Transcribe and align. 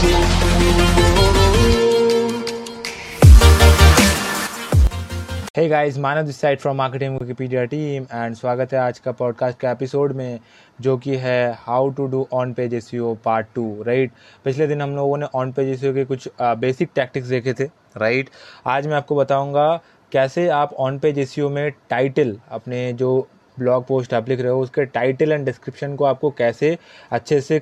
Hey 0.00 0.06
guys 5.68 5.96
Manav 5.98 6.22
this 6.22 6.40
side 6.40 6.58
from 6.58 6.76
marketing 6.76 7.18
Wikipedia 7.18 7.64
team 7.64 8.02
and 8.12 8.34
स्वागत 8.34 8.72
है 8.72 8.78
आज 8.78 8.98
का 8.98 9.12
पॉडकास्ट 9.12 9.58
के 9.60 9.66
एपिसोड 9.66 10.12
में 10.12 10.38
जो 10.80 10.96
कि 10.96 11.16
है 11.16 11.52
how 11.58 11.90
to 11.90 12.06
do 12.06 12.26
on 12.32 12.52
page 12.52 12.74
S 12.74 12.90
part 13.24 13.46
two 13.54 13.82
right 13.82 14.12
पिछले 14.44 14.66
दिन 14.66 14.82
हम 14.82 14.94
लोगों 14.96 15.18
ने 15.18 15.26
ऑन 15.34 15.52
पेज 15.52 15.68
एस 15.68 15.80
के 15.94 16.04
कुछ 16.04 16.28
बेसिक 16.40 16.88
uh, 16.88 16.94
टैक्टिक्स 16.94 17.28
देखे 17.28 17.52
थे 17.52 17.64
राइट 17.64 18.26
right? 18.26 18.38
आज 18.66 18.86
मैं 18.86 18.94
आपको 18.94 19.16
बताऊँगा 19.16 19.80
कैसे 20.12 20.48
आप 20.48 20.72
ऑन 20.78 20.98
पेज 20.98 21.18
एस 21.18 21.34
में 21.38 21.70
टाइटल 21.90 22.36
अपने 22.50 22.92
जो 22.92 23.28
ब्लॉग 23.58 23.86
पोस्ट 23.86 24.14
आप 24.14 24.28
लिख 24.28 24.40
रहे 24.40 24.52
हो 24.52 24.60
उसके 24.60 24.84
टाइटल 24.84 25.32
एंड 25.32 25.44
डिस्क्रिप्शन 25.44 25.96
को 25.96 26.04
आपको 26.04 26.30
कैसे 26.30 26.76
अच्छे 27.10 27.40
से 27.40 27.60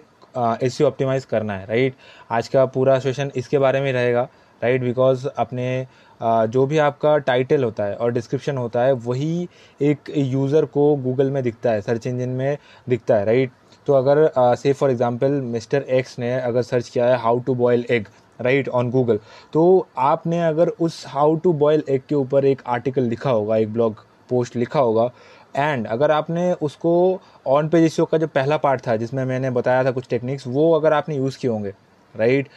एस 0.63 0.81
ऑप्टिमाइज 0.83 1.25
करना 1.25 1.57
है 1.57 1.67
राइट 1.67 1.95
आज 2.31 2.49
का 2.49 2.65
पूरा 2.67 2.99
सेशन 2.99 3.31
इसके 3.37 3.59
बारे 3.59 3.81
में 3.81 3.93
रहेगा 3.93 4.29
राइट 4.63 4.83
बिकॉज़ 4.83 5.27
अपने 5.29 5.87
जो 6.21 6.65
भी 6.67 6.79
आपका 6.79 7.17
टाइटल 7.19 7.65
होता 7.65 7.85
है 7.85 7.95
और 7.95 8.13
डिस्क्रिप्शन 8.13 8.57
होता 8.57 8.83
है, 8.83 8.93
वही 8.93 9.49
एक 9.81 10.11
यूज़र 10.17 10.65
को 10.65 10.95
गूगल 10.97 11.31
में 11.31 11.43
दिखता 11.43 11.71
है 11.71 11.81
सर्च 11.81 12.07
इंजन 12.07 12.29
में 12.29 12.59
दिखता 12.89 13.17
है 13.17 13.25
राइट 13.25 13.51
तो 13.87 13.93
अगर 13.95 14.31
से 14.57 14.73
फॉर 14.73 14.91
एग्जांपल 14.91 15.31
मिस्टर 15.43 15.83
एक्स 15.91 16.19
ने 16.19 16.33
अगर 16.35 16.63
सर्च 16.63 16.89
किया 16.89 17.07
है 17.07 17.19
how 17.19 17.39
to 17.41 17.55
boil 17.55 17.85
egg 17.91 18.09
right 18.41 18.69
on 18.69 18.91
Google 18.91 19.19
तो 19.53 19.87
आपने 19.99 20.43
अगर 20.47 20.69
उस 20.81 21.05
हाउ 21.09 21.37
टू 21.37 21.53
बॉयल 21.53 21.85
एग 21.89 22.03
के 22.09 22.15
ऊपर 22.15 22.45
एक 22.45 22.63
आर्टिकल 22.67 23.03
लिखा 23.03 23.31
होगा, 23.31 23.57
एक 23.57 23.73
ब्लॉग 23.73 24.05
पोस्ट 24.31 24.57
लिखा 24.57 24.81
होगा 24.81 25.11
एंड 25.55 25.87
अगर 25.89 26.11
आपने 26.11 26.53
उसको 26.63 26.93
ऑन 27.47 27.69
पेज 27.69 27.91
शो 27.93 28.05
का 28.05 28.19
जो 28.19 28.27
पहला 28.29 28.57
पार्ट 28.59 28.87
था, 28.87 28.97
जिसमें 28.97 29.25
मैंने 29.25 29.51
बताया 29.51 29.85
था 29.85 29.91
कुछ 29.91 30.09
टेक्निक्स 30.11 30.47
वो 30.49 30.73
अगर 30.75 30.93
आपने 30.93 31.17
यूज़ 31.17 31.39
किए 31.39 31.51
होंगे 31.51 31.73
राइट? 32.15 32.49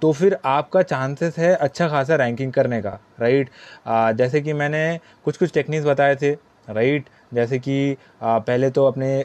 तो 0.00 0.12
फिर 0.12 0.36
आपका 0.44 0.82
चांसेस 0.84 1.38
है 1.38 1.54
अच्छा 1.56 1.88
खासा 1.88 2.16
रैंकिंग 2.16 2.52
करने 2.52 2.80
का 2.82 2.98
राइट? 3.20 3.50
जैसे 4.16 4.40
कि 4.40 4.52
मैंने 4.52 4.98
कुछ 5.24 5.36
कुछ 5.36 5.52
टेक्निक्स 5.54 5.86
बताए 5.86 6.16
थे 6.16 6.32
राइट? 6.68 7.08
जैसे 7.34 7.58
कि 7.58 7.96
पहले 8.22 8.70
तो 8.70 8.86
अपने 8.86 9.24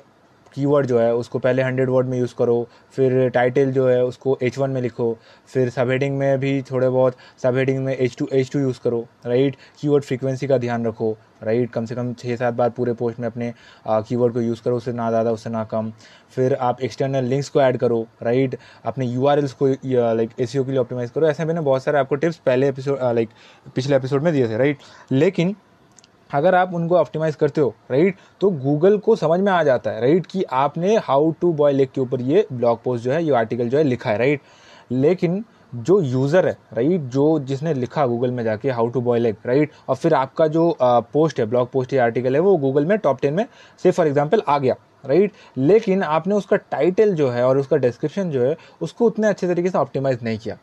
कीवर्ड 0.57 0.87
जो 0.87 0.99
है, 0.99 1.13
उसको 1.15 1.39
पहले 1.39 1.61
हंड्रेड 1.61 1.89
वर्ड 1.89 2.07
में 2.07 2.17
यूज़ 2.19 2.33
करो, 2.37 2.67
फिर 2.95 3.29
टाइटल 3.29 3.71
जो 3.71 3.87
है, 3.87 4.03
उसको 4.05 4.37
एच 4.43 4.57
वन 4.57 4.69
में 4.69 4.81
लिखो, 4.81 5.17
फिर 5.47 5.69
सब 5.69 5.89
हेडिंग 5.89 6.17
में 6.17 6.39
भी 6.39 6.61
थोड़े 6.71 6.89
बहुत 6.89 7.15
सब 7.43 7.57
हेडिंग 7.57 7.83
में 7.85 7.95
H 7.95 8.15
two 8.19 8.27
H 8.33 8.51
two 8.53 8.59
use 8.59 8.79
करो 8.83 9.05
राइट 9.25 9.55
कीवर्ड 9.81 10.03
फ्रीक्वेंसी 10.03 10.47
का 10.47 10.57
ध्यान 10.57 10.85
रखो 10.87 11.15
राइट 11.43 11.71
कम 11.71 11.85
से 11.85 11.95
कम 11.95 12.13
छः 12.13 12.35
सात 12.35 12.53
बार 12.53 12.69
पूरे 12.69 12.93
पोस्ट 12.93 13.19
में 13.19 13.27
अपने 13.27 13.53
कीवर्ड 13.87 14.33
को 14.33 14.41
यूज़ 14.41 14.61
करो, 14.63 14.77
उससे 14.77 14.93
ना 14.93 15.09
ज़्यादा, 15.09 15.31
उससे 15.31 15.49
ना 15.49 15.63
कम। 15.65 15.91
फिर 16.35 16.53
आप 16.53 16.81
एक्सटर्नल 16.81 17.25
लिंक्स 17.25 17.49
को 17.49 17.61
ऐड 17.61 17.77
करो 17.77 18.01
राइट 18.23 18.57
अपने 18.85 19.05
यू 19.05 19.27
को 19.61 19.67
लाइक 19.67 20.29
ए 20.39 20.45
के 20.47 20.63
लिए 20.63 20.79
ऑप्टिमाइज़ 20.79 21.11
करो। 21.11 21.27
ऐसे 21.27 21.45
मैंने 21.45 21.61
बहुत 21.61 21.83
सारे 21.83 21.99
आपको 21.99 22.15
टिप्स 22.15 22.37
पहले 22.45 22.67
एपिसोड 22.69 22.99
लाइक 23.15 23.29
पिछले 23.75 23.95
एपिसोड 23.95 24.23
में 24.23 24.33
दिए 24.33 24.47
थे 24.49 24.57
राइट 24.57 24.77
लेकिन 25.11 25.55
अगर 26.31 26.55
आप 26.55 26.73
उनको 26.73 26.97
ऑप्टिमाइज 26.97 27.35
करते 27.35 27.61
हो 27.61 27.73
राइट 27.91 28.17
तो 28.41 28.49
गूगल 28.49 28.97
को 28.97 29.15
समझ 29.15 29.39
में 29.39 29.51
आ 29.51 29.61
जाता 29.63 29.91
है 29.91 30.01
राइट 30.01 30.25
कि 30.25 30.43
आपने 30.53 30.95
हाउ 31.03 31.31
टू 31.41 31.51
बॉयल 31.53 31.81
एग 31.81 31.89
के 31.95 32.01
ऊपर 32.01 32.21
ये 32.21 32.45
ब्लॉग 32.53 32.81
पोस्ट 32.83 33.03
जो 33.03 33.11
है, 33.11 33.23
ये 33.23 33.33
आर्टिकल 33.33 33.69
जो 33.69 33.77
है 33.77 33.83
लिखा 33.83 34.09
है 34.09 34.17
राइट 34.17 34.41
लेकिन 34.91 35.43
जो 35.75 35.99
यूज़र 36.01 36.47
है 36.47 36.57
राइट 36.73 37.01
जो 37.11 37.27
जिसने 37.39 37.73
लिखा 37.73 38.05
गूगल 38.07 38.31
में 38.31 38.43
जाके 38.43 38.69
how 38.71 38.89
to 38.89 39.01
boil 39.01 39.25
egg 39.25 39.35
right 39.45 39.71
और 39.89 39.95
फिर 39.95 40.13
आपका 40.13 40.47
जो 40.47 40.75
पोस्ट 40.81 41.39
है 41.39 41.45
ब्लॉग 41.45 41.71
पोस्ट 41.71 41.93
या 41.93 42.03
आर्टिकल 42.03 42.35
है, 42.35 42.39
वो 42.39 42.55
गूगल 42.57 42.85
में 42.85 42.97
टॉप 42.97 43.19
टेन 43.21 43.33
में 43.33 43.45
से 43.83 43.91
फॉर 43.91 44.07
एग्ज़ाम्पल 44.07 44.41
आ 44.47 44.57
गया 44.57 44.75
राइट 45.05 45.31
लेकिन 45.57 46.03
आपने 46.03 46.35
उसका 46.35 46.55
टाइटल 46.71 47.13
जो 47.15 47.29
है 47.29 47.43
और 47.45 47.57
उसका 47.57 47.77
डिस्क्रिप्शन 47.77 48.29
जो 48.29 48.43
है, 48.43 48.55
उसको 48.81 49.05
उतने 49.05 49.27
अच्छे 49.27 49.47
तरीके 49.47 49.69
से 49.69 49.77
ऑप्टिमाइज 49.77 50.23
नहीं 50.23 50.37
किया। 50.39 50.57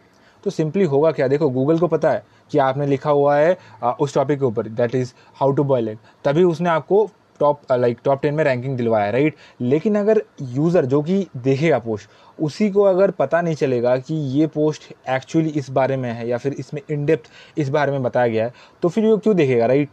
तो 0.45 0.51
सिंपली 0.51 0.85
होगा 0.85 1.11
क्या? 1.13 1.29
देखो 1.29 1.49
गूगल 1.51 1.79
को 1.79 1.89
पता 1.89 2.11
है 2.11 2.25
कि 2.51 2.59
आपने 2.59 2.87
लिखा 2.87 3.11
हुआ 3.11 3.37
है 3.37 3.57
उस 4.01 4.15
टॉपिक 4.15 4.39
के 4.39 4.45
ऊपर 4.45 4.69
that 4.71 4.95
is 4.95 5.13
how 5.37 5.53
to 5.53 5.65
boil 5.65 5.89
egg 5.89 5.99
तभी 6.25 6.45
उसने 6.45 6.69
आपको 6.71 7.09
टॉप 7.41 7.61
लाइक 7.73 7.99
टॉप 8.05 8.21
टेन 8.23 8.35
में 8.35 8.43
रैंकिंग 8.45 8.77
दिलवाया 8.77 9.11
राइट 9.11 9.37
लेकिन 9.61 9.97
अगर 9.97 10.23
यूज़र 10.43 10.85
जो 10.85 11.03
कि 11.03 11.27
देखेगा 11.37 11.79
पोस्ट 11.79 12.11
उसी 12.39 12.71
को 12.71 12.83
अगर 12.83 13.11
पता 13.11 13.41
नहीं 13.41 13.55
चलेगा 13.55 13.97
कि 13.97 14.15
ये 14.39 14.47
पोस्ट 14.47 14.93
एक्चुअली 15.11 15.51
इस 15.51 15.71
बारे 15.71 15.97
में 15.97 16.11
है 16.13 16.29
या 16.29 16.39
फिर 16.39 16.53
इसमें 16.53 16.81
इनडेप्थ 16.91 17.31
इस 17.59 17.69
बारे 17.69 17.93
में 17.93 18.03
बताया 18.03 18.27
गया 18.27 18.45
है 18.45 18.53
तो 18.83 18.89
फिर 18.89 19.07
वो 19.07 19.17
क्यों 19.17 19.37
देखेगा 19.37 19.67
राइट 19.67 19.89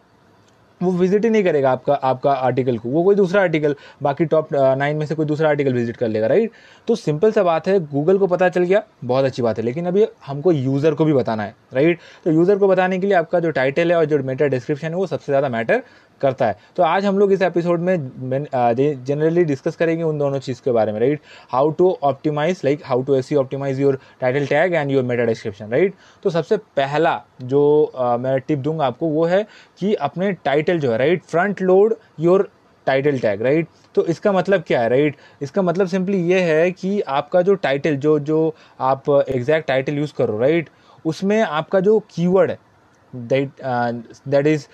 वो 0.82 0.92
विज़िट 0.92 1.24
ही 1.26 1.30
नहीं 1.30 1.44
करेगा 1.44 1.72
आपका 1.72 1.94
आपका 1.94 2.32
आर्टिकल 2.34 2.78
को। 2.78 2.90
वो 2.90 3.04
कोई 3.04 3.16
दूसरा 3.16 3.42
आर्टिकल 3.42 3.76
बाकी 4.04 4.26
टॉप 4.26 4.54
नाइन 4.54 4.98
में 4.98 5.06
से 5.06 5.16
कोई 5.16 5.26
दूसरा 5.26 5.50
आर्टिकल 5.50 5.74
विज़िट 5.74 5.98
कर 5.98 6.08
लेगा 6.08 6.28
राइट 6.28 6.52
तो 6.88 6.96
सिंपल 6.98 7.32
सा 7.32 7.44
बात 7.44 7.68
है 7.68 7.80
गूगल 7.88 8.18
को 8.18 8.28
पता 8.28 8.50
चल 8.50 8.64
गया, 8.64 8.84
बहुत 9.04 9.26
अच्छी 9.26 9.42
बात 9.42 9.58
है, 9.58 9.64
लेकिन 9.64 9.86
अभी 9.86 10.06
हमको 10.26 10.52
यूज़र 10.52 10.94
को 10.94 11.06
भी 11.06 11.14
बताना 11.14 11.44
है 11.44 11.56
राइट 11.74 12.00
तो 12.26 12.32
यूज़र 12.32 12.58
को 12.58 12.68
बताने 12.68 13.00
के 13.00 13.08
लिए 13.08 13.16
आपका 13.16 13.40
जो 13.40 13.52
टाइटल 13.52 13.92
है 13.92 13.98
और 13.98 14.06
जो 14.06 14.24
मेटर 14.24 14.50
डिस्क्रिप्शन 14.50 14.88
है, 14.88 14.96
वो 14.96 15.08
सबसे 15.08 15.32
ज़्यादा 15.32 15.50
मैटर 15.50 15.84
करता 16.22 16.46
है। 16.46 16.58
तो 16.76 16.84
आज 16.84 17.06
हम 17.06 17.20
लोग 17.20 17.32
इस 17.34 17.42
एपिसोड 17.42 17.80
में 17.80 17.96
जनरली 19.06 19.44
डिस्कस 19.44 19.76
करेंगे 19.76 20.04
उन 20.04 20.18
दोनों 20.18 20.40
चीज़ 20.40 20.62
के 20.62 20.72
बारे 20.72 20.92
में 20.92 21.00
right 21.00 21.22
how 21.52 21.72
to 21.72 21.98
optimize 22.04 22.62
like 22.66 22.82
how 22.86 23.04
to 23.04 23.16
AC 23.16 23.36
optimize 23.36 23.80
your 23.80 24.00
title 24.22 24.46
tag 24.46 24.74
and 24.74 24.92
your 24.92 25.04
meta 25.04 25.26
description 25.26 25.72
right 25.72 25.94
तो 26.24 26.30
सबसे 26.30 26.58
पहला 26.58 27.22
जो 27.44 27.92
uh, 27.96 28.18
मैं 28.20 28.40
टिप 28.40 28.60
दूँगा 28.60 28.86
आपको 28.86 29.08
वो 29.08 29.26
है 29.26 29.46
कि 29.80 29.94
अपने 29.94 30.32
टाइटल 30.46 30.80
जो 30.80 30.92
है 30.92 30.98
right 30.98 31.24
front 31.24 31.62
load 31.62 31.96
your 32.20 32.50
title 32.88 33.20
tag 33.20 33.42
right 33.42 33.68
तो 33.96 34.06
इसका 34.06 34.32
मतलब 34.32 34.64
क्या 34.68 34.82
है 34.82 34.90
राइट 34.90 35.16
इसका 35.42 35.62
मतलब 35.62 35.88
सिंपली 35.88 36.22
ये 36.24 36.40
है 36.42 36.72
कि 36.72 37.00
आपका 37.02 37.42
जो 37.42 37.56
टाइटल 37.56 37.96
जो 37.96 38.18
जो 38.20 38.56
आप 38.82 39.10
एग्जैक्ट 39.10 39.68
टाइटल 39.68 39.98
यूज़ 39.98 40.14
करो 40.18 40.38
राइट 40.40 40.70
उसमें 41.06 41.42
आपका 41.42 41.80
जो 41.80 42.00
कीवर्ड 42.10 42.52
है 42.52 42.58
that 43.14 43.62
that 44.28 44.48
is 44.48 44.66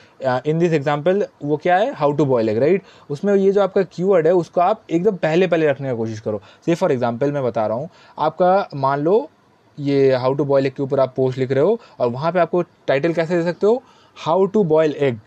in 0.48 0.59
this 0.59 0.74
example 0.74 1.25
वो 1.44 1.58
क्या 1.58 1.78
है? 1.78 1.92
How 1.94 2.12
to 2.12 2.25
boil 2.25 2.50
egg 2.50 2.58
right 2.58 2.84
उसमें 3.09 3.34
ये 3.36 3.52
जो 3.52 3.62
आपका 3.62 3.84
कीवर्ड 3.84 4.28
है, 4.28 4.34
उसको 4.34 4.62
आप 4.62 4.84
एकदम 4.90 5.16
पहले 5.18 5.48
पहले 5.48 5.68
रखने 5.68 5.90
की 5.90 5.98
कोशिश 5.98 6.20
करो। 6.20 6.42
से 6.66 6.75
फॉर 6.75 6.92
एग्ज़ाम्पल 6.92 7.31
मैं 7.31 7.44
बता 7.44 7.66
रहा 7.68 7.78
हूँ, 7.78 7.90
आपका 8.18 8.70
मान 8.75 9.00
लो 9.00 9.30
ये 9.78 10.14
हाउ 10.16 10.34
टू 10.34 10.46
बॉयल 10.46 10.66
एग 10.66 10.74
के 10.74 10.84
ऊपर 10.84 11.00
आप 11.00 11.14
पोस्ट 11.16 11.38
लिख 11.38 11.52
रहे 11.52 11.64
हो 11.64 11.80
और 12.00 12.09
वहाँ 12.09 12.31
पे 12.31 12.40
आपको 12.40 12.62
टाइटल 12.88 13.14
कैसे 13.14 13.38
दे 13.38 13.44
सकते 13.44 13.68
हो? 13.68 13.81
How 14.18 14.46
to 14.46 14.64
boil 14.66 14.96
egg 14.98 15.19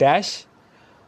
dash 0.00 0.44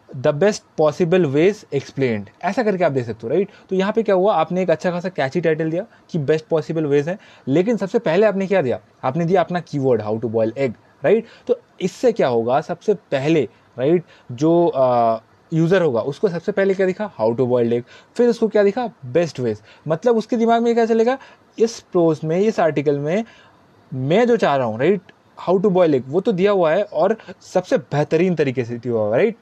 the 0.09 0.29
best 0.35 0.63
possible 0.79 1.25
ways 1.27 1.65
explained 1.75 2.29
ऐसा 2.45 2.63
करके 2.63 2.85
आप 2.85 2.93
दे 2.93 3.03
सकते 3.03 3.27
हो 3.27 3.29
राइट 3.29 3.49
तो 3.71 3.77
यहाँ 3.77 3.93
पे 3.93 4.03
क्या 4.03 4.15
हुआ? 4.15 4.35
आपने 4.35 4.63
एक 4.63 4.71
अच्छा 4.71 4.91
खासा 4.91 5.09
कैची 5.09 5.41
टाइटल 5.41 5.71
दिया 5.71 5.85
कि 6.11 6.19
बेस्ट 6.21 6.47
पॉसिबल 6.47 6.87
वेज 6.87 7.09
है। 7.09 7.19
लेकिन 7.49 7.77
सबसे 7.77 7.99
पहले 8.01 8.27
आपने 8.27 8.47
क्या 8.47 8.63
दिया? 8.63 8.81
आपने 9.05 9.25
दिया 9.25 9.41
अपना 9.41 9.61
keyword 9.63 10.03
how 10.03 10.19
to 10.19 10.29
boil 10.29 10.53
egg 10.59 10.75
right? 11.03 11.27
तो 11.47 11.61
इससे 11.81 12.13
क्या 12.13 12.29
होगा? 12.29 12.61
सबसे 12.61 12.95
पहले, 12.95 13.49
राइट, 13.79 14.05
जो 14.33 15.21
यूज़र 15.53 15.83
होगा, 15.83 16.01
उसको 16.03 16.29
सबसे 16.29 16.53
पहले 16.53 16.75
क्या 16.75 16.87
दिखा? 16.87 17.11
हाउ 17.15 17.33
टू 17.35 17.47
बॉइल्ड 17.47 17.73
एग 17.73 17.85
फिर 18.17 18.29
उसको 18.29 18.49
क्या 18.49 18.63
दिखा? 18.63 18.87
बेस्ट 19.07 19.41
वेज 19.41 19.63
मतलब 19.89 20.17
उसके 20.17 20.37
दिमाग 20.37 20.63
में 20.63 20.75
क्या 20.75 20.85
चलेगा? 20.87 21.19
इस 21.59 21.79
प्रोज 21.83 22.21
में, 22.25 22.39
इस 22.39 22.61
आर्टिकल 22.61 22.99
में 22.99 23.25
मैं 23.93 24.27
जो 24.27 24.37
चाह 24.37 24.57
रहा 24.57 24.67
हूँ, 24.67 24.79
right 24.79 25.13
how 25.39 25.59
to 25.59 25.71
boil 25.71 25.95
egg 25.95 26.05
वो 26.09 26.21
तो 26.21 26.33
दिया 26.33 26.53
हुआ 26.53 26.73
है 26.73 26.83
और 26.85 27.17
सबसे 27.43 27.79
बेहतरीन 27.79 28.35
तरीके 28.35 28.65
से 28.65 28.77
दिया 28.77 28.95
हुआ 28.95 29.05
है, 29.07 29.17
राइट? 29.17 29.37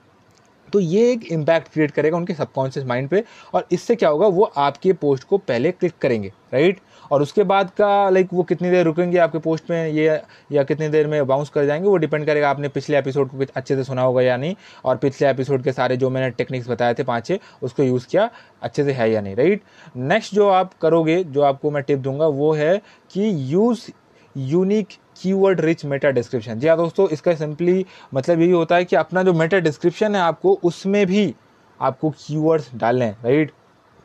तो 0.73 0.81
ये 0.81 1.11
एक 1.13 1.25
इम्पैक्ट 1.33 1.73
क्रिएट 1.73 1.91
करेगा 1.91 2.17
उनके 2.17 2.35
सबकॉन्शियस 2.35 2.87
माइंड 2.87 3.09
पे 3.09 3.25
और 3.55 3.67
इससे 3.73 3.97
क्या 3.97 4.09
होगा, 4.09 4.27
वो 4.27 4.53
आपके 4.57 4.93
पोस्ट 4.93 5.25
को 5.25 5.39
पहले 5.39 5.73
क्लिक 5.73 5.93
करेंगे 6.01 6.33
राइट 6.53 6.81
और 7.11 7.23
उसके 7.23 7.43
बाद 7.43 7.71
का 7.71 8.09
लाइक 8.11 8.29
वो 8.33 8.43
कितनी 8.43 8.71
देर 8.71 8.85
रुकेंगे 8.85 9.19
आपके 9.19 9.39
पोस्ट 9.39 9.71
में, 9.71 9.89
ये 9.89 10.21
या 10.53 10.63
कितनी 10.63 10.89
देर 10.89 11.07
में 11.07 11.27
बाउंस 11.27 11.49
कर 11.49 11.65
जाएँगे, 11.67 11.89
वो 11.89 11.97
डिपेंड 11.97 12.27
करेगा 12.27 12.51
आपने 12.51 12.69
पिछले 12.69 12.99
एपिसोड 12.99 13.31
को 13.31 13.45
अच्छे 13.57 13.77
से 13.77 13.85
सुना 13.85 14.03
होगा 14.03 14.23
या 14.23 14.37
नहीं, 14.37 14.55
और 14.85 14.97
पिछले 14.97 15.29
एपिसोड 15.29 15.63
के 15.63 15.73
सारे 15.73 15.97
जो 15.97 16.11
मैंने 16.11 16.31
टेक्निक्स 16.31 16.69
बताए 16.69 16.95
थे 16.95 17.05
पाँच 17.05 17.33
उसको 17.63 17.83
यूज़ 17.83 18.07
किया 18.07 18.29
अच्छे 18.63 18.85
से 18.85 18.93
है 18.93 19.11
या 19.13 19.21
नहीं 19.21 19.37
राइट 19.37 19.63
नेक्स्ट 19.97 20.35
जो 20.35 20.49
आप 20.49 20.75
करोगे, 20.83 21.23
जो 21.25 21.43
आपको 21.43 21.71
मैं 21.71 21.83
टिप 21.83 21.99
दूँगा, 21.99 22.27
वो 22.27 22.53
है 22.53 22.77
कि 23.13 23.31
use 23.53 23.91
unique 24.39 24.89
keyword 25.23 25.61
rich 25.61 25.85
meta 25.85 26.11
description 26.11 26.59
जी 26.59 26.69
हाँ 26.69 26.77
दोस्तों, 26.77 27.09
इसका 27.09 27.35
सिंपली 27.35 27.85
मतलब 28.15 28.41
यही 28.41 28.51
होता 28.51 28.77
है 28.77 28.85
कि 28.85 28.97
अपना 28.97 29.23
जो 29.23 29.33
मेटा 29.35 29.59
डिस्क्रिप्शन 29.61 30.15
है 30.15 30.21
आपको, 30.23 30.59
उसमें 30.65 31.07
भी 31.07 31.35
आपको 31.81 32.11
कीवर्ड्स 32.19 32.71
डालने 32.75 33.05
हैं 33.05 33.19
राइट 33.25 33.53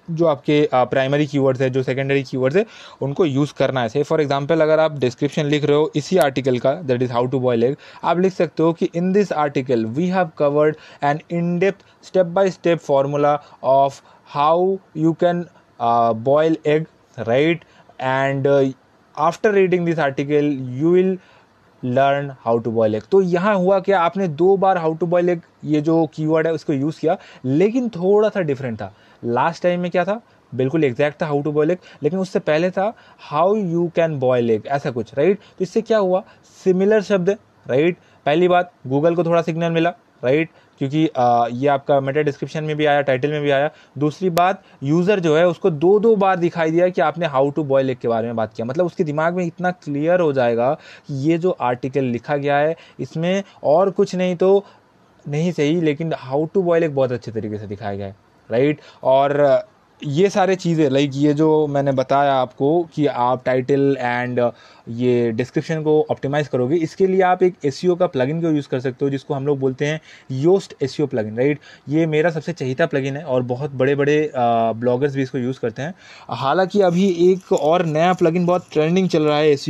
जो 0.08 0.26
आपके 0.28 0.68
प्राइमरी 0.74 1.26
कीवर्ड्स 1.28 1.62
है, 1.62 1.70
जो 1.70 1.84
सेकेंडरी 1.84 2.24
कीवर्ड्स 2.24 2.58
है, 2.58 2.66
उनको 3.02 3.26
यूज़ 3.26 3.54
करना 3.58 3.82
है। 3.82 3.90
से 3.90 4.04
फॉर 4.04 4.22
एग्जांपल 4.22 4.62
अगर 4.62 4.80
आप 4.80 4.98
डिस्क्रिप्शन 5.00 5.46
लिख 5.46 5.66
रहे 5.66 5.78
हो 5.78 5.92
इसी 5.96 6.18
आर्टिकल 6.18 6.58
का 6.60 6.74
that 6.82 7.02
is 7.02 7.12
how 7.12 7.26
to 7.28 7.40
boil 7.40 7.64
egg 7.64 7.76
आप 8.04 8.20
लिख 8.20 8.34
सकते 8.34 8.64
हो 8.64 8.74
कि 8.74 8.90
in 8.96 9.12
this 9.14 9.32
article 9.34 9.86
we 9.88 10.08
have 10.08 10.32
covered 10.38 10.76
an 11.04 11.20
in 11.32 11.58
depth 11.60 11.86
step 12.06 12.26
by 12.36 12.50
step 12.52 12.80
formula 12.80 13.38
of 13.64 14.02
how 14.30 14.76
you 14.98 15.14
can 15.24 15.46
boil 16.24 16.58
egg 16.68 16.88
right 17.20 17.64
and 18.02 18.48
after 19.18 19.52
reading 19.54 19.86
this 19.86 20.00
article 20.00 20.46
you 20.80 20.92
will 20.92 21.18
learn 21.84 22.30
how 22.42 22.58
to 22.58 22.72
boil 22.72 22.96
egg 22.96 23.04
तो 23.12 23.22
यहाँ 23.22 23.56
हुआ 23.56 23.80
क्या? 23.80 24.00
आपने 24.02 24.28
दो 24.28 24.56
बार 24.58 24.78
how 24.78 24.94
to 24.96 25.06
boil 25.06 25.30
egg 25.30 25.42
ये 25.64 25.82
जो 25.82 26.06
keyword 26.14 26.48
है, 26.48 26.54
उसको 26.54 26.74
यूज़ 26.74 27.00
किया, 27.00 27.18
लेकिन 27.46 27.90
थोड़ा 27.90 28.30
सा 28.30 28.42
डिफरेंट 28.42 28.80
था। 28.82 28.94
लास्ट 29.24 29.64
टाइम 29.64 29.80
में 29.80 29.90
क्या 29.92 30.06
था? 30.06 30.20
बिल्कुल 30.52 30.84
एग्जैक्ट 30.84 31.22
था 31.22 31.26
हाउ 31.26 31.42
टू 31.42 31.52
बॉयल 31.52 31.72
एग 31.72 31.78
लेकिन 32.04 32.20
उससे 32.20 32.40
पहले 32.42 32.70
था 32.72 32.94
how 33.22 33.56
you 33.56 33.90
can 33.96 34.20
boil 34.20 34.52
egg 34.52 34.68
ऐसा 34.68 34.92
कुछ 34.92 35.14
राइट 35.18 35.38
तो 35.38 35.64
इससे 35.64 35.82
क्या 35.82 35.98
हुआ? 35.98 36.24
सिमिलर 36.66 37.02
शब्द 37.04 37.30
राइट 37.68 37.98
पहली 38.26 38.48
बात 38.48 38.72
गूगल 38.88 39.16
को 39.16 39.24
थोड़ा 39.24 39.42
सिग्नल 39.42 39.72
मिला। 39.72 39.94
राइट? 40.24 40.50
क्योंकि 40.82 41.08
आ, 41.08 41.48
ये 41.48 41.68
आपका 41.68 42.00
मेटा 42.02 42.22
डिस्क्रिप्शन 42.22 42.64
में 42.64 42.76
भी 42.76 42.86
आया 42.86 43.02
टाइटल 43.02 43.32
में 43.32 43.42
भी 43.42 43.50
आया। 43.52 43.70
दूसरी 43.98 44.30
बात 44.32 44.64
यूज़र 44.84 45.20
जो 45.20 45.36
है 45.38 45.46
उसको 45.48 45.70
दो 45.70 46.00
दो 46.00 46.16
बार 46.16 46.38
दिखाई 46.38 46.72
दिया 46.72 46.88
कि 46.90 47.02
आपने 47.02 47.26
हाउ 47.26 47.50
टू 47.50 47.64
बॉयल 47.64 47.90
एग 47.90 47.98
के 47.98 48.08
बारे 48.08 48.28
में 48.28 48.36
बात 48.36 48.54
किया। 48.54 48.66
मतलब 48.66 48.86
उसके 48.86 49.04
दिमाग 49.04 49.36
में 49.36 49.46
इतना 49.46 49.72
क्लियर 49.74 50.20
हो 50.20 50.32
जाएगा 50.34 50.74
कि 51.08 51.14
ये 51.30 51.38
जो 51.38 51.52
आर्टिकल 51.62 52.04
लिखा 52.06 52.38
गया 52.38 52.58
है 52.58 52.76
इसमें 53.00 53.44
और 53.64 53.90
कुछ 53.92 54.16
नहीं 54.16 54.36
तो 54.36 54.66
नहीं 55.26 55.52
सही 55.52 55.80
लेकिन 55.82 56.14
हाउ 56.18 56.46
टू 56.46 56.62
बॉयल 56.64 56.84
एक 56.84 56.96
बहुत 56.96 57.12
अच्छे 57.12 57.32
तरीके 57.32 57.58
से 57.58 57.68
दिखाया 57.68 57.96
गया 57.96 58.08
है 58.08 58.16
राइट 58.50 58.82
और 59.04 59.42
ये 60.04 60.30
सारे 60.30 60.56
चीज़ें 60.56 60.90
लाइक 60.90 61.12
ये 61.16 61.34
जो 61.34 61.46
मैंने 61.68 61.92
बताया 61.92 62.34
आपको 62.36 62.68
कि 62.96 63.06
आप 63.08 63.44
टाइटल 63.46 63.96
एंड 64.00 64.40
ये 64.92 65.32
डिस्क्रिप्शन 65.32 65.82
को 65.84 65.94
ऑप्टिमाइज़ 66.12 66.48
करोगे, 66.50 66.76
इसके 66.78 67.08
लिए 67.08 67.22
आप 67.22 67.44
एक 67.44 67.56
एस 67.66 67.80
e 67.82 67.98
का 68.00 68.08
प्लगइन 68.08 68.42
को 68.42 68.50
यूज़ 68.50 68.68
कर 68.70 68.80
सकते 68.80 69.06
हो, 69.06 69.10
जिसको 69.12 69.34
हम 69.34 69.46
लोग 69.48 69.60
बोलते 69.60 69.86
हैं 69.86 70.00
योस्ट 70.32 70.74
एस 70.84 70.96
प्लगइन 71.02 71.38
राइट 71.38 71.60
ये 71.90 72.06
मेरा 72.06 72.30
सबसे 72.30 72.54
चहिता 72.54 72.86
प्लगइन 72.86 73.18
है 73.18 73.24
और 73.26 73.44
बहुत 73.44 73.72
बड़े 73.74 73.96
बड़े 73.96 74.32
ब्लॉगर्स 74.36 75.16
भी 75.16 75.22
इसको 75.24 75.38
यूज़ 75.38 75.60
करते 75.60 75.82
हैं। 75.82 75.94
हालाँकि 76.32 76.82
अभी 76.82 77.08
एक 77.32 77.52
और 77.54 77.86
नया 77.86 78.14
प्लगइन 78.14 78.46
बहुत 78.46 78.68
ट्रेंडिंग 78.74 79.10
चल 79.10 79.24
रहा 79.24 79.38
है 79.38 79.52
एस 79.52 79.66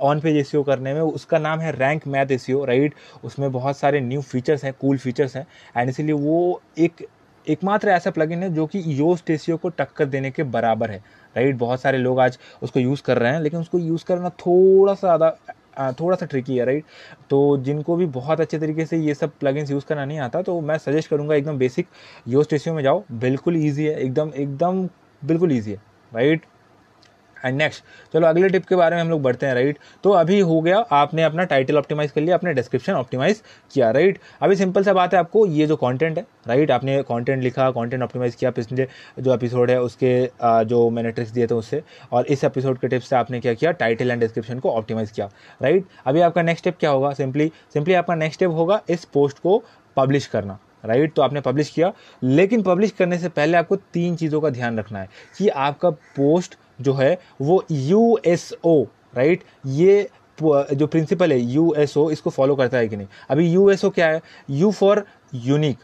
ऑन 0.00 0.20
पेज 0.20 0.36
एस 0.36 0.52
करने 0.66 0.94
में, 0.94 1.00
उसका 1.00 1.38
नाम 1.38 1.60
है 1.60 1.72
रैंक 1.72 2.06
मैथ 2.06 2.32
एस 2.32 2.46
राइट 2.50 2.94
उसमें 3.24 3.50
बहुत 3.52 3.78
सारे 3.78 4.00
न्यू 4.00 4.20
फीचर्स 4.22 4.64
हैं 4.64 4.72
कूल 4.80 4.98
फीचर्स 4.98 5.36
हैं 5.36 5.46
एंड 5.76 5.90
इसीलिए 5.90 6.12
वो 6.14 6.60
एक 6.78 7.06
एकमात्र 7.46 7.88
ऐसा 7.88 8.10
प्लगइन 8.10 8.42
है 8.42 8.52
जो 8.54 8.66
कि 8.66 8.82
यो 9.00 9.14
स्टेसियो 9.16 9.56
को 9.56 9.68
टक्कर 9.70 10.06
देने 10.06 10.30
के 10.30 10.42
बराबर 10.44 10.90
है। 10.90 10.98
राइट 11.36 11.56
बहुत 11.58 11.80
सारे 11.80 11.98
लोग 11.98 12.20
आज 12.20 12.38
उसको 12.62 12.80
यूज़ 12.80 13.02
कर 13.02 13.18
रहे 13.18 13.32
हैं, 13.32 13.40
लेकिन 13.40 13.60
उसको 13.60 13.78
यूज़ 13.78 14.04
करना 14.04 14.28
थोड़ा 14.38 14.94
सा 14.94 15.06
ज़्यादा 15.06 15.92
थोड़ा 16.00 16.16
सा 16.16 16.26
ट्रिकी 16.26 16.56
है 16.56 16.64
राइट 16.64 16.84
तो 17.30 17.56
जिनको 17.64 17.96
भी 17.96 18.06
बहुत 18.08 18.40
अच्छे 18.40 18.58
तरीके 18.58 18.84
से 18.86 18.96
ये 18.98 19.14
सब 19.14 19.32
प्लगइन्स 19.40 19.70
यूज़ 19.70 19.84
करना 19.86 20.04
नहीं 20.04 20.18
आता 20.20 20.42
तो 20.42 20.60
मैं 20.60 20.76
सजेस्ट 20.78 21.10
करूँगा 21.10 21.34
एकदम 21.34 21.58
बेसिक 21.58 21.86
यो 22.28 22.42
स्टेसियो 22.42 22.74
में 22.74 22.82
जाओ। 22.82 23.02
बिल्कुल 23.12 23.56
ईजी 23.56 23.84
है, 23.84 23.94
एकदम 23.96 24.32
एकदम 24.34 24.88
बिल्कुल 25.22 25.52
ईजी 25.52 25.70
है 25.70 25.78
राइट 26.12 26.44
एंड 27.44 27.56
नेक्स्ट 27.58 27.84
चलो 28.14 28.26
अगले 28.26 28.48
टिप 28.48 28.66
के 28.66 28.76
बारे 28.76 28.96
में 28.96 29.02
हम 29.02 29.10
लोग 29.10 29.22
बढ़ते 29.22 29.46
हैं 29.46 29.54
राइट 29.54 29.78
तो 30.04 30.10
अभी 30.12 30.38
हो 30.40 30.60
गया, 30.60 30.78
आपने 30.78 31.22
अपना 31.22 31.44
टाइटल 31.44 31.78
ऑप्टिमाइज 31.78 32.10
कर 32.10 32.20
लिया, 32.20 32.36
अपने 32.36 32.52
डिस्क्रिप्शन 32.54 32.92
ऑप्टिमाइज 32.92 33.42
किया 33.74 33.90
राइट 33.90 34.18
अभी 34.42 34.56
सिंपल 34.56 34.84
सा 34.84 34.92
बात 34.92 35.14
है 35.14 35.20
आपको, 35.20 35.46
ये 35.46 35.66
जो 35.66 35.76
कॉन्टेंट 35.76 36.18
है 36.18 36.26
राइट 36.48 36.70
आपने 36.70 37.00
कॉन्टेंट 37.02 37.42
लिखा 37.42 37.70
कॉन्टेंट 37.70 38.02
ऑप्टिमाइज 38.02 38.34
किया 38.34 38.50
पिछले 38.50 38.86
जो 39.18 39.34
एपिसोड 39.34 39.70
है, 39.70 39.80
उसके 39.80 40.30
जो 40.64 40.88
मैंने 40.90 41.10
ट्रिक्स 41.10 41.30
दिए 41.30 41.46
थे 41.46 41.54
उससे, 41.54 41.82
और 42.12 42.26
इस 42.26 42.44
एपिसोड 42.44 42.78
के 42.78 42.88
टिप्स 42.88 43.08
से 43.08 43.16
आपने 43.16 43.40
क्या 43.40 43.54
किया 43.54 43.72
टाइटल 43.74 44.10
एंड 44.10 44.20
डिस्क्रिप्शन 44.20 44.58
को 44.58 44.70
ऑप्टिमाइज 44.70 45.10
किया 45.10 45.30
राइट 45.62 45.84
अभी 46.06 46.20
आपका 46.20 46.42
नेक्स्ट 46.42 46.62
स्टेप 46.62 46.78
क्या 46.80 46.90
होगा 46.90 47.12
सिंपली 47.12 47.50
सिंपली 47.74 47.94
आपका 47.94 48.14
नेक्स्ट 48.14 48.38
स्टेप 48.38 48.50
होगा 48.50 48.80
इस 48.90 49.04
पोस्ट 49.04 49.38
को 49.38 49.62
पब्लिश 49.96 50.26
करना 50.26 50.58
राइट 50.84 51.00
right? 51.00 51.14
तो 51.16 51.22
आपने 51.22 51.40
पब्लिश 51.40 51.70
किया, 51.70 51.92
लेकिन 52.22 52.62
पब्लिश 52.62 52.90
करने 52.90 53.18
से 53.18 53.28
पहले 53.28 53.56
आपको 53.56 53.76
तीन 53.76 54.14
चीज़ों 54.16 54.40
का 54.40 54.50
ध्यान 54.50 54.78
रखना 54.78 54.98
है, 54.98 55.08
कि 55.38 55.48
आपका 55.48 55.90
पोस्ट 55.90 56.56
जो 56.80 56.94
है, 56.94 57.18
वो 57.40 57.64
यू 57.70 58.18
एस 58.26 58.52
ओ 58.64 58.82
राइट 59.16 59.44
ये 59.66 60.08
जो 60.38 60.86
प्रिंसिपल 60.86 61.32
है 61.32 61.38
यू 61.40 61.72
एस 61.78 61.96
ओ 61.96 62.10
इसको 62.10 62.30
फॉलो 62.30 62.56
करता 62.56 62.78
है 62.78 62.88
कि 62.88 62.96
नहीं? 62.96 63.08
अभी 63.30 63.48
यू 63.48 63.68
एस 63.70 63.84
ओ 63.84 63.90
क्या 63.90 64.08
है? 64.08 64.20
U 64.50 64.70
for 64.72 65.04
unique 65.36 65.78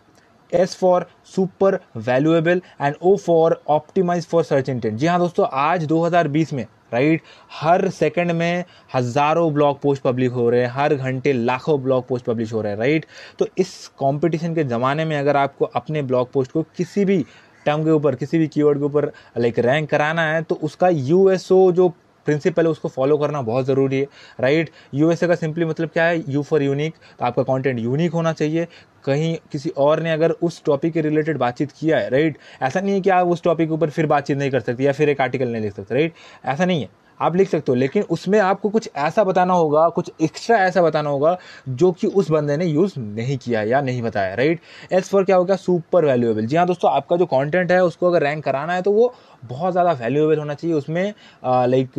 S 0.52 0.76
for 0.76 1.06
super 1.26 1.78
valuable 1.96 2.62
and 2.80 2.94
O 3.02 3.16
for 3.16 3.60
optimize 3.68 4.26
for 4.26 4.42
search 4.44 4.68
intent 4.68 4.98
जी 4.98 5.06
हाँ 5.06 5.18
दोस्तों, 5.18 5.46
आज 5.52 5.86
2020 5.86 6.52
में 6.52 6.66
राइट 6.92 7.22
हर 7.52 7.88
सेकंड 7.90 8.32
में 8.32 8.64
हज़ारों 8.94 9.52
ब्लॉग 9.54 9.80
पोस्ट 9.80 10.02
पब्लिक 10.02 10.32
हो 10.32 10.48
रहे 10.50 10.60
हैं, 10.60 10.68
हर 10.68 10.94
घंटे 10.94 11.32
लाखों 11.32 11.80
ब्लॉग 11.82 12.06
पोस्ट 12.08 12.24
पब्लिश 12.24 12.52
हो 12.52 12.60
रहे 12.62 12.72
हैं 12.72 12.78
राइट 12.78 13.06
तो 13.38 13.46
इस 13.58 13.86
कंपटीशन 14.00 14.54
के 14.54 14.64
ज़माने 14.64 15.04
में 15.04 15.16
अगर 15.18 15.36
आपको 15.36 15.64
अपने 15.64 16.02
ब्लॉग 16.02 16.30
पोस्ट 16.32 16.52
को 16.52 16.62
किसी 16.76 17.04
भी 17.04 17.24
टर्म 17.66 17.84
के 17.84 17.90
ऊपर, 17.90 18.14
किसी 18.14 18.38
भी 18.38 18.48
कीवर्ड 18.48 18.78
के 18.78 18.84
ऊपर 18.84 19.12
लाइक 19.38 19.58
रैंक 19.60 19.88
कराना 19.90 20.22
है 20.24 20.42
तो 20.42 20.54
उसका 20.56 20.88
यूएसओ 20.88 21.70
जो 21.72 21.88
प्रिंसिपल 22.26 22.64
है, 22.64 22.70
उसको 22.70 22.88
फॉलो 22.88 23.16
करना 23.18 23.40
बहुत 23.42 23.66
ज़रूरी 23.66 23.98
है 23.98 24.06
राइट 24.40 24.70
यूएसए 24.94 25.26
का 25.28 25.34
सिंपली 25.34 25.64
मतलब 25.64 25.88
क्या 25.88 26.04
है? 26.04 26.22
यू 26.28 26.42
फॉर 26.42 26.62
यूनिक 26.62 26.94
तो 27.18 27.24
आपका 27.24 27.42
कंटेंट 27.44 27.78
यूनिक 27.78 28.12
होना 28.12 28.32
चाहिए। 28.32 28.66
कहीं 29.04 29.36
किसी 29.52 29.70
और 29.78 30.00
ने 30.02 30.12
अगर 30.12 30.30
उस 30.42 30.62
टॉपिक 30.66 30.92
के 30.92 31.00
रिलेटेड 31.00 31.38
बातचीत 31.38 31.72
किया 31.72 31.98
है 31.98 32.08
राइट 32.10 32.38
ऐसा 32.62 32.80
नहीं 32.80 32.94
है 32.94 33.00
कि 33.00 33.10
आप 33.10 33.26
उस 33.28 33.42
टॉपिक 33.42 33.68
के 33.68 33.74
ऊपर 33.74 33.90
फिर 33.90 34.06
बातचीत 34.06 34.38
नहीं 34.38 34.50
कर 34.50 34.60
सकते 34.60 34.84
या 34.84 34.92
फिर 34.92 35.08
एक 35.08 35.20
आर्टिकल 35.20 35.48
नहीं 35.48 35.62
लिख 35.62 35.74
सकते 35.74 35.94
राइट 35.94 36.14
ऐसा 36.44 36.64
नहीं 36.64 36.82
है। 36.82 36.88
आप 37.20 37.36
लिख 37.36 37.48
सकते 37.48 37.72
हो, 37.72 37.76
लेकिन 37.76 38.02
उसमें 38.10 38.38
आपको 38.40 38.68
कुछ 38.68 38.88
ऐसा 38.96 39.24
बताना 39.24 39.54
होगा, 39.54 39.88
कुछ 39.88 40.10
एक्स्ट्रा 40.22 40.56
ऐसा 40.58 40.82
बताना 40.82 41.10
होगा, 41.10 41.36
जो 41.68 41.92
कि 41.92 42.06
उस 42.06 42.30
बंदे 42.30 42.56
ने 42.56 42.66
यूज़ 42.66 42.98
नहीं 42.98 43.36
किया 43.38 43.62
या 43.62 43.80
नहीं 43.80 44.02
बताया 44.02 44.34
राइट 44.34 44.60
एस 44.92 45.08
फॉर 45.08 45.24
क्या 45.24 45.36
हो 45.36 45.44
गया? 45.44 45.56
सुपर 45.56 46.04
वैल्यूएबल 46.04 46.46
जी 46.46 46.56
हाँ 46.56 46.66
दोस्तों, 46.66 46.90
आपका 46.90 47.16
जो 47.16 47.26
कंटेंट 47.26 47.72
है, 47.72 47.82
उसको 47.84 48.06
अगर 48.06 48.22
रैंक 48.22 48.44
कराना 48.44 48.72
है 48.72 48.82
तो 48.82 48.92
वो 48.92 49.12
बहुत 49.44 49.72
ज़्यादा 49.72 49.92
वैल्यूएबल 49.94 50.38
होना 50.38 50.54
चाहिए। 50.54 50.76
उसमें 50.76 51.12
लाइक 51.44 51.92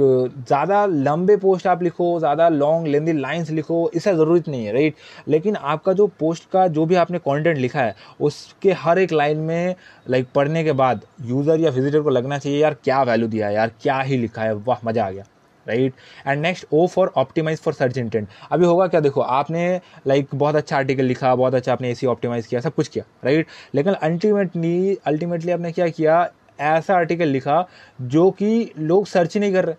ज़्यादा 0.48 0.86
लंबे 0.86 1.36
पोस्ट 1.38 1.68
आप 1.68 1.84
लिखो 1.84 2.18
ज़्यादा 2.20 2.50
लॉन्ग 2.50 2.88
लेंदी 2.88 3.14
लाइन्स 3.14 3.50
लिखो 3.52 3.90
इसका 3.96 4.14
ज़रूरत 4.14 4.48
नहीं 4.48 4.66
है 4.66 4.74
राइट 4.74 4.96
लेकिन 5.28 5.56
आपका 5.56 5.94
जो 5.94 6.08
पोस्ट 6.20 6.50
का 6.52 6.68
जो 6.70 6.86
भी 6.86 6.96
आपने 6.98 7.20
कंटेंट 7.20 7.58
लिखा 7.58 7.80
है 7.80 7.96
उसके 8.22 8.72
हर 8.84 9.00
एक 9.00 9.12
लाइन 9.14 9.38
में 9.40 9.76
लाइक 10.10 10.28
पढ़ने 10.36 10.64
के 10.64 10.72
बाद 10.74 11.02
यूज़र 11.26 11.60
या 11.60 11.70
विजिटर 11.72 12.02
को 12.02 12.10
लगना 12.10 12.38
चाहिए 12.38 12.62
यार 12.62 12.76
क्या 12.84 13.02
वैल्यू 13.04 13.28
दिया 13.28 13.48
है? 13.48 13.54
यार 13.56 13.72
क्या 13.82 14.00
ही 14.02 14.18
लिखा 14.18 14.42
है? 14.42 14.54
वाह 14.56 14.86
मज़ा 14.86 15.06
आ 15.06 15.10
गया 15.12 15.24
right 15.66 15.94
and 16.28 16.42
next 16.42 16.66
O 16.74 16.86
for 16.88 17.12
optimize 17.18 17.60
for 17.62 17.74
search 17.74 17.98
intent 17.98 18.28
अभी 18.52 18.66
होगा 18.66 18.88
क्या? 18.88 19.00
देखो 19.00 19.22
आपने 19.22 19.66
लाइक 20.08 20.26
like, 20.26 20.40
बहुत 20.40 20.56
अच्छा 20.56 20.78
आर्टिकल 20.78 21.04
लिखा 21.04 21.34
बहुत 21.36 21.56
अच्छा 21.56 21.72
आपने 21.74 21.92
ए 21.92 22.06
ऑप्टिमाइज 22.08 22.48
किया 22.48 22.62
सब 22.62 22.74
कुछ 22.74 22.88
किया 22.88 23.06
राइट 23.26 23.46
right? 23.46 23.76
लेकिन 23.76 23.94
अल्टीमेटली 23.94 24.98
अल्टीमेटली 25.06 25.52
आपने 25.52 25.72
क्या 25.72 25.88
किया? 25.90 26.24
ऐसा 26.60 26.96
आर्टिकल 26.96 27.28
लिखा 27.28 27.66
जो 28.02 28.30
कि 28.32 28.72
लोग 28.80 29.08
सर्च 29.08 29.34
ही 29.34 29.40
नहीं 29.40 29.54
कर 29.54 29.66
रहे। 29.66 29.76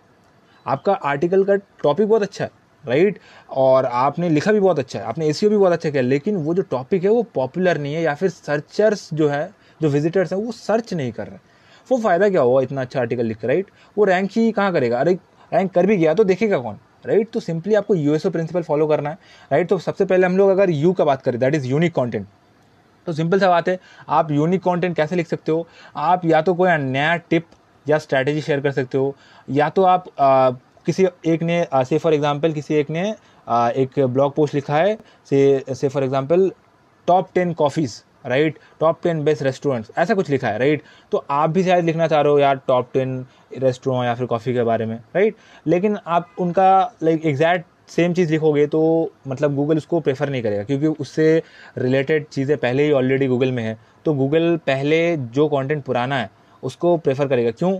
आपका 0.65 0.93
आर्टिकल 0.93 1.43
का 1.43 1.55
टॉपिक 1.83 2.07
बहुत 2.07 2.21
अच्छा 2.21 2.43
है 2.43 2.51
राइट 2.83 3.19
और 3.51 3.85
आपने 3.85 4.29
लिखा 4.29 4.51
भी 4.51 4.59
बहुत 4.59 4.79
अच्छा 4.79 4.99
है, 4.99 5.05
आपने 5.05 5.27
ए 5.27 5.33
भी 5.41 5.57
बहुत 5.57 5.73
अच्छा 5.73 5.89
किया, 5.89 6.01
लेकिन 6.03 6.35
वो 6.37 6.53
जो 6.53 6.61
टॉपिक 6.61 7.03
है 7.03 7.09
वो 7.09 7.23
पॉपुलर 7.35 7.77
नहीं 7.77 7.93
है 7.93 8.01
या 8.01 8.13
फिर 8.15 8.29
सर्चर्स 8.29 9.09
जो 9.13 9.27
है, 9.29 9.49
जो 9.81 9.89
विजिटर्स 9.89 10.33
हैं, 10.33 10.39
वो 10.39 10.51
सर्च 10.51 10.93
नहीं 10.93 11.11
कर 11.11 11.27
रहे। 11.27 11.37
वो 11.89 11.97
फ़ायदा 11.97 12.29
क्या 12.29 12.41
हुआ? 12.41 12.61
इतना 12.61 12.81
अच्छा 12.81 12.99
आर्टिकल 12.99 13.25
लिख 13.25 13.45
राइट 13.45 13.71
वो 13.97 14.03
रैंक 14.05 14.29
ही 14.31 14.51
कहाँ 14.51 14.71
करेगा? 14.73 14.99
अरे 14.99 15.13
रैंक 15.51 15.71
कर 15.73 15.85
भी 15.85 15.97
गया 15.97 16.13
तो 16.13 16.23
देखेगा 16.23 16.57
कौन 16.59 16.77
राइट 17.05 17.29
तो 17.33 17.39
सिंपली 17.39 17.75
आपको 17.75 17.95
यूएसओ 17.95 18.29
प्रिंसिपल 18.29 18.61
फॉलो 18.63 18.87
करना 18.87 19.09
है 19.09 19.17
राइट 19.51 19.69
तो 19.69 19.77
सबसे 19.79 20.05
पहले 20.05 20.25
हम 20.25 20.37
लोग 20.37 20.49
अगर 20.49 20.69
यू 20.69 20.93
का 20.93 21.05
बात 21.05 21.21
करें 21.21 21.39
दैट 21.39 21.55
इज़ 21.55 21.67
यूनिक 21.67 21.93
कॉन्टेंट 21.93 22.27
तो 23.09 23.13
सिंपल 23.13 23.39
सा 23.39 23.49
बात 23.49 23.69
है 23.69 23.77
आप 24.09 24.31
यूनिक 24.31 24.63
कंटेंट 24.63 24.95
कैसे 24.95 25.15
लिख 25.15 25.27
सकते 25.27 25.51
हो? 25.51 25.67
आप 25.95 26.25
या 26.25 26.41
तो 26.41 26.53
कोई 26.53 26.77
नया 26.79 27.15
टिप 27.29 27.45
या 27.85 27.97
स्ट्रैटेजी 27.97 28.41
शेयर 28.41 28.61
कर 28.61 28.71
सकते 28.71 28.97
हो 28.97 29.15
या 29.47 29.69
तो 29.69 29.83
आप 29.83 30.05
आ, 30.19 30.49
किसी 30.85 31.07
एक 31.27 31.43
ने 31.43 31.65
से 31.75 31.97
फॉर 31.97 32.13
एग्जांपल 32.13 32.53
किसी 32.53 32.75
एक 32.75 32.89
ने 32.89 33.13
आ, 33.47 33.69
एक 33.69 33.99
ब्लॉग 33.99 34.35
पोस्ट 34.35 34.55
लिखा 34.55 34.75
है 34.75 34.97
से 35.29 35.63
से 35.75 35.89
for 35.89 36.03
example 36.03 36.51
top 37.07 37.29
ten 37.35 37.53
coffees 37.53 38.01
right 38.25 38.57
top 38.79 38.99
ten 39.03 39.23
best 39.23 39.43
restaurants 39.43 39.91
ऐसा 39.97 40.13
कुछ 40.13 40.29
लिखा 40.29 40.47
है 40.47 40.59
राइट 40.59 40.83
तो 41.11 41.25
आप 41.31 41.49
भी 41.49 41.63
शायद 41.63 41.85
लिखना 41.85 42.07
चाह 42.07 42.21
रहे 42.21 42.31
हो 42.31 42.39
यार 42.39 42.59
टॉप 42.67 42.89
टेन 42.93 43.25
रेस्टोरेंट 43.57 44.05
या 44.05 44.13
फिर 44.15 44.25
कॉफ़ी 44.25 44.53
के 44.53 44.63
बारे 44.63 44.85
में 44.85 44.95
राइट 45.15 45.35
लेकिन 45.67 45.97
आप 46.07 46.29
उनका 46.39 46.69
लाइक 47.03 47.25
एग्जैक्ट 47.25 47.65
सेम 47.89 48.13
चीज़ 48.13 48.31
लिखोगे 48.31 48.65
तो 48.67 49.11
मतलब 49.27 49.55
गूगल 49.55 49.77
उसको 49.77 49.99
प्रेफर 49.99 50.29
नहीं 50.29 50.41
करेगा, 50.43 50.63
क्योंकि 50.63 50.87
उससे 50.87 51.41
रिलेटेड 51.77 52.25
चीज़ें 52.27 52.57
पहले 52.57 52.83
ही 52.83 52.91
ऑलरेडी 52.93 53.27
गूगल 53.27 53.51
में 53.51 53.63
है। 53.63 53.77
तो 54.05 54.13
गूगल 54.13 54.55
पहले 54.67 55.15
जो 55.17 55.47
कंटेंट 55.49 55.83
पुराना 55.83 56.17
है, 56.17 56.29
उसको 56.63 56.95
प्रेफर 56.97 57.27
करेगा। 57.27 57.51
क्यों? 57.51 57.79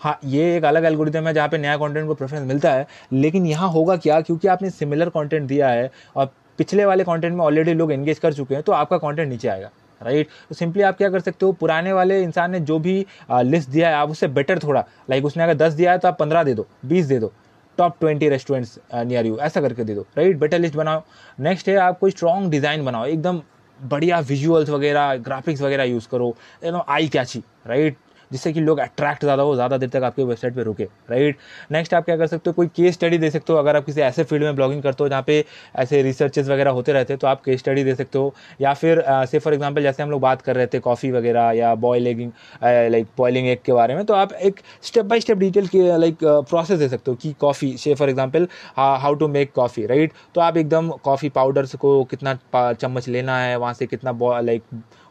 हाँ 0.00 0.18
ये 0.26 0.56
एक 0.56 0.64
अलग 0.64 0.84
एल्गोरिदम 0.84 1.26
है 1.26 1.32
जहाँ 1.34 1.48
पे 1.48 1.58
नया 1.58 1.76
कंटेंट 1.76 2.06
को 2.08 2.14
प्रेफरेंस 2.14 2.46
मिलता 2.46 2.72
है, 2.72 2.86
लेकिन 3.12 3.46
यहाँ 3.46 3.68
होगा 3.70 3.96
क्या? 3.98 4.20
क्योंकि 4.20 4.48
आपने 4.48 4.70
सिमिलर 4.70 5.08
कंटेंट 5.10 5.48
दिया 5.48 5.68
है 5.68 5.90
और 6.16 6.32
पिछले 6.58 6.84
वाले 6.84 7.04
कंटेंट 7.04 7.34
में 7.34 7.44
ऑलरेडी 7.44 7.74
लोग 7.74 7.92
एंगेज 7.92 8.18
कर 8.18 8.32
चुके 8.32 8.54
हैं 8.54 8.62
तो 8.62 8.72
आपका 8.72 8.98
कंटेंट 8.98 9.28
नीचे 9.28 9.48
आएगा 9.48 9.70
राइट 10.00 10.28
तो 10.48 10.54
सिंपली 10.54 10.82
आप 10.82 10.96
क्या 10.96 11.08
कर 11.10 11.20
सकते 11.20 11.46
हो? 11.46 11.52
पुराने 11.52 11.92
वाले 11.92 12.20
इंसान 12.22 12.50
ने 12.50 12.60
जो 12.60 12.78
भी 12.78 12.94
लिस्ट 13.30 13.68
दिया 13.70 13.88
है, 13.88 13.94
आप 13.94 14.10
उससे 14.10 14.28
बेटर 14.28 14.58
थोड़ा 14.58 14.84
लाइक 15.10 15.24
उसने 15.24 15.42
अगर 15.42 15.54
दस 15.56 15.72
दिया 15.72 15.92
है 15.92 15.98
तो 15.98 16.08
आप 16.08 16.18
पंद्रह 16.18 16.42
दे 16.42 16.54
दो, 16.54 16.66
बीस 16.86 17.06
दे 17.06 17.18
दो। 17.18 17.32
Top 17.80 17.96
twenty 18.00 18.28
restaurants 18.28 18.78
near 18.94 19.26
you 19.26 19.38
ऐसा 19.38 19.60
करके 19.60 19.84
दे 19.84 19.94
दो 19.94 20.06
राइट 20.16 20.38
बेटर 20.38 20.58
लिस्ट 20.58 20.76
बनाओ। 20.76 21.02
नेक्स्ट 21.40 21.68
है 21.68 21.76
आप 21.78 21.98
कोई 21.98 22.10
स्ट्रॉन्ग 22.10 22.50
डिज़ाइन 22.50 22.84
बनाओ। 22.84 23.06
एकदम 23.06 23.42
बढ़िया 23.78 24.18
विजुअल्स 24.20 24.70
वगैरह 24.70 25.14
ग्राफिक्स 25.18 25.60
वगैरह 25.62 25.84
यूज़ 25.84 26.08
करो। 26.10 26.34
You 26.64 26.70
know 26.72 26.84
eye 26.88 27.08
catchy 27.08 27.42
right 27.66 27.96
जिससे 28.30 28.52
कि 28.52 28.60
लोग 28.60 28.78
अट्रैक्ट 28.78 29.24
ज़्यादा 29.24 29.42
हो, 29.42 29.54
ज़्यादा 29.54 29.76
देर 29.78 29.88
तक 29.88 30.02
आपके 30.04 30.24
वेबसाइट 30.24 30.54
पर 30.54 30.62
रुके 30.62 30.84
राइट 31.10 31.36
नेक्स्ट 31.72 31.94
आप 31.94 32.04
क्या 32.04 32.16
कर 32.16 32.26
सकते 32.26 32.50
हो, 32.50 32.54
कोई 32.54 32.66
केस 32.76 32.94
स्टडी 32.94 33.18
दे 33.18 33.30
सकते 33.30 33.52
हो। 33.52 33.58
अगर 33.58 33.76
आप 33.76 33.84
किसी 33.84 34.00
ऐसे 34.00 34.24
फ़ील्ड 34.24 34.44
में 34.44 34.54
ब्लॉगिंग 34.56 34.82
करते 34.82 35.04
हो 35.04 35.08
जहाँ 35.08 35.22
पे 35.26 35.44
ऐसे 35.76 36.02
रिसर्चेज 36.02 36.50
वगैरह 36.50 36.70
होते 36.70 36.92
रहते 36.92 37.12
हैं 37.12 37.18
तो 37.20 37.26
आप 37.26 37.42
केस 37.44 37.60
स्टडी 37.60 37.84
दे 37.84 37.94
सकते 37.94 38.18
हो। 38.18 38.34
या 38.60 38.74
फिर 38.74 39.02
से 39.26 39.38
फॉर 39.38 39.54
एग्ज़ाम्पल 39.54 39.82
जैसे 39.82 40.02
हम 40.02 40.10
लोग 40.10 40.20
बात 40.20 40.42
कर 40.42 40.56
रहे 40.56 40.66
थे 40.66 40.78
कॉफ़ी 40.80 41.10
वगैरह 41.10 41.50
या 41.56 41.74
बॉयलिंग 41.76 42.30
लाइक 42.62 43.06
बॉयलिंग 43.18 43.48
एग 43.48 43.58
के 43.64 43.72
बारे 43.72 43.94
में 43.94 44.04
तो 44.04 44.14
आप 44.14 44.32
एक 44.32 44.60
स्टेप 44.82 45.04
बाय 45.04 45.20
स्टेप 45.20 45.38
डिटेल 45.38 45.66
के 45.68 45.82
लाइक 45.98 46.18
प्रोसेस 46.24 46.78
दे 46.78 46.88
सकते 46.88 47.10
हो 47.10 47.16
कि 47.16 47.32
कॉफ़ी 47.40 47.76
से 47.78 47.94
for 47.94 48.10
example 48.10 48.48
how 48.76 49.14
to 49.14 49.28
make 49.28 49.52
coffee 49.54 49.86
right 49.86 50.12
तो 50.34 50.40
आप 50.40 50.56
एकदम 50.56 50.90
कॉफ़ी 51.04 51.28
पाउडर्स 51.30 51.74
को 51.76 52.02
कितना 52.04 52.38
चम्मच 52.54 53.08
लेना 53.08 53.38
है, 53.38 53.56
वहाँ 53.56 53.74
से 53.74 53.86
कितना 53.86 54.40
लाइक 54.40 54.62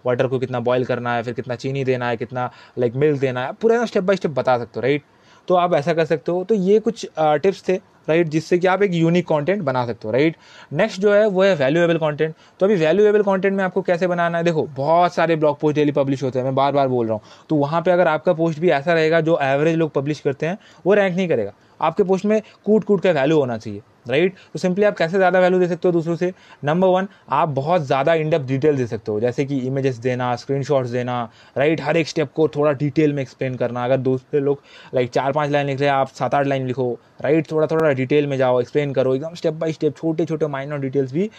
वाटर 0.06 0.28
को 0.28 0.40
कितना 0.40 0.60
बॉयल 0.62 0.86
करना 0.86 1.14
है, 1.16 1.24
फिर 1.24 1.34
कितना 1.34 1.56
चीनी 1.56 1.84
देना 1.84 2.10
है, 2.10 2.18
कितना 2.18 2.50
लाइक 2.80 2.96
मिल्क 2.96 3.20
देना 3.20 3.46
है, 3.46 3.54
पूरा 3.54 3.86
स्टेप 3.86 4.04
बाय 4.04 4.16
स्टेप 4.16 4.32
बता 4.32 4.58
सकते 4.58 4.72
हो 4.76 4.82
राइट 4.82 5.04
तो 5.48 5.56
आप 5.56 5.74
ऐसा 5.74 5.94
कर 5.94 6.06
सकते 6.06 6.32
हो 6.32 6.44
तो 6.44 6.56
ये 6.56 6.80
कुछ 6.80 7.06
टिप्स 7.20 7.64
थे 7.68 7.76
राइट 8.10 8.28
जिससे 8.28 8.58
कि 8.58 8.68
आप 8.68 8.82
एक 8.84 8.94
यूनिक 8.94 9.28
कंटेंट 9.28 9.62
बना 9.64 9.86
सकते 9.86 10.08
हो 10.08 10.12
राइट 10.14 10.36
नेक्स्ट 10.74 11.02
जो 11.02 11.14
है, 11.14 11.26
वो 11.28 11.44
है 11.44 11.56
वैल्यूएबल 11.56 11.98
कंटेंट 11.98 12.36
तो 12.60 12.66
अभी 12.66 12.76
वैल्यूएबल 12.76 13.22
कंटेंट 13.24 13.56
में 13.56 13.64
आपको 13.64 13.82
कैसे 13.82 14.08
बनाना 14.08 14.38
है? 14.38 14.44
देखो, 14.44 14.64
बहुत 14.68 15.14
सारे 15.14 15.36
ब्लॉग 15.36 15.60
पोस्ट 15.60 15.76
डेली 15.76 15.92
पब्लिश 15.92 16.24
होते 16.24 16.40
हैं, 16.40 16.46
मैं 16.46 16.56
बार 16.56 16.72
बार 16.72 16.88
बोल 16.88 17.06
रहा 17.06 17.16
हूँ। 17.16 17.22
तो 17.50 17.56
वहाँ 17.56 17.82
पे 17.82 17.92
अगर 17.92 18.08
आपका 18.08 18.34
पोस्ट 18.34 18.60
भी 18.60 18.70
ऐसा 18.70 18.94
रहेगा, 18.94 19.22
जो 19.22 19.40
एवरेज 19.42 19.76
लोग 19.76 19.92
पब्लिश 19.92 20.20
करते 20.20 20.46
हैं, 20.46 20.58
वो 20.86 20.94
रैंक 20.94 21.16
नहीं 21.16 21.28
करेगा। 21.28 21.54
आपके 21.82 22.04
पोस्ट 22.04 22.26
में 22.26 22.42
कूट 22.66 22.84
कूट 22.84 23.02
का 23.02 23.12
वैल्यू 23.12 23.40
होना 23.40 23.58
चाहिए 23.58 23.82
राइट 24.10 24.36
तो 24.54 24.60
सिंपली 24.60 24.86
आप 24.86 24.96
कैसे 24.98 25.18
ज़्यादा 25.18 25.40
वैल्यू 25.40 25.60
दे 25.60 25.68
सकते 25.68 25.88
हो 25.88 25.92
दूसरों 25.92 26.16
से? 26.16 26.32
नंबर 26.66 26.88
वन 26.88 27.08
आप 27.30 27.50
बहुत 27.50 27.82
ज़्यादा 27.82 28.14
इनडेप 28.16 28.42
डिटेल 28.42 28.78
दे 28.78 28.86
सकते 28.88 29.12
हो, 29.12 29.20
जैसे 29.20 29.46
कि 29.46 29.58
इमेजेस 29.60 29.98
देना 29.98 30.36
स्क्रीनशॉट्स 30.36 30.90
देना 30.90 31.22
राइट 31.58 31.82
हर 31.82 31.98
एक 31.98 32.08
स्टेप 32.08 32.32
को 32.36 32.48
थोड़ा 32.48 32.72
डिटेल 32.74 33.14
में 33.14 33.22
एक्सप्लेन 33.22 33.56
करना। 33.56 33.84
अगर 33.86 33.98
दूसरे 34.00 34.40
लोग 34.40 34.62
लाइक 34.96 35.10
चार 35.12 35.32
पाँच 35.32 35.52
लाइन 35.52 35.68
लिख 35.68 35.80
रहे 35.80 35.90
हैं, 35.90 35.96
आप 35.96 36.08
सात 36.10 36.36
आठ 36.36 36.48
लाइन 36.48 36.68
लिखो 36.68 36.92
राइट 37.22 37.52
थोड़ा 37.52 37.68
थोड़ा 37.68 37.92
डिटेल 37.92 38.28
में 38.28 38.38
जाओ 38.38 38.60
एक्सप्लेन 38.62 38.94
करो, 38.94 39.16
एकदम 39.16 39.34
स्टेप 39.36 39.54
बाय 39.56 39.72
स्टेप 39.72 39.98
छोटे 39.98 40.26
छोटे 40.26 40.48
माइनर 40.48 40.78
डिटेल्स 40.80 41.14
भी 41.14 41.30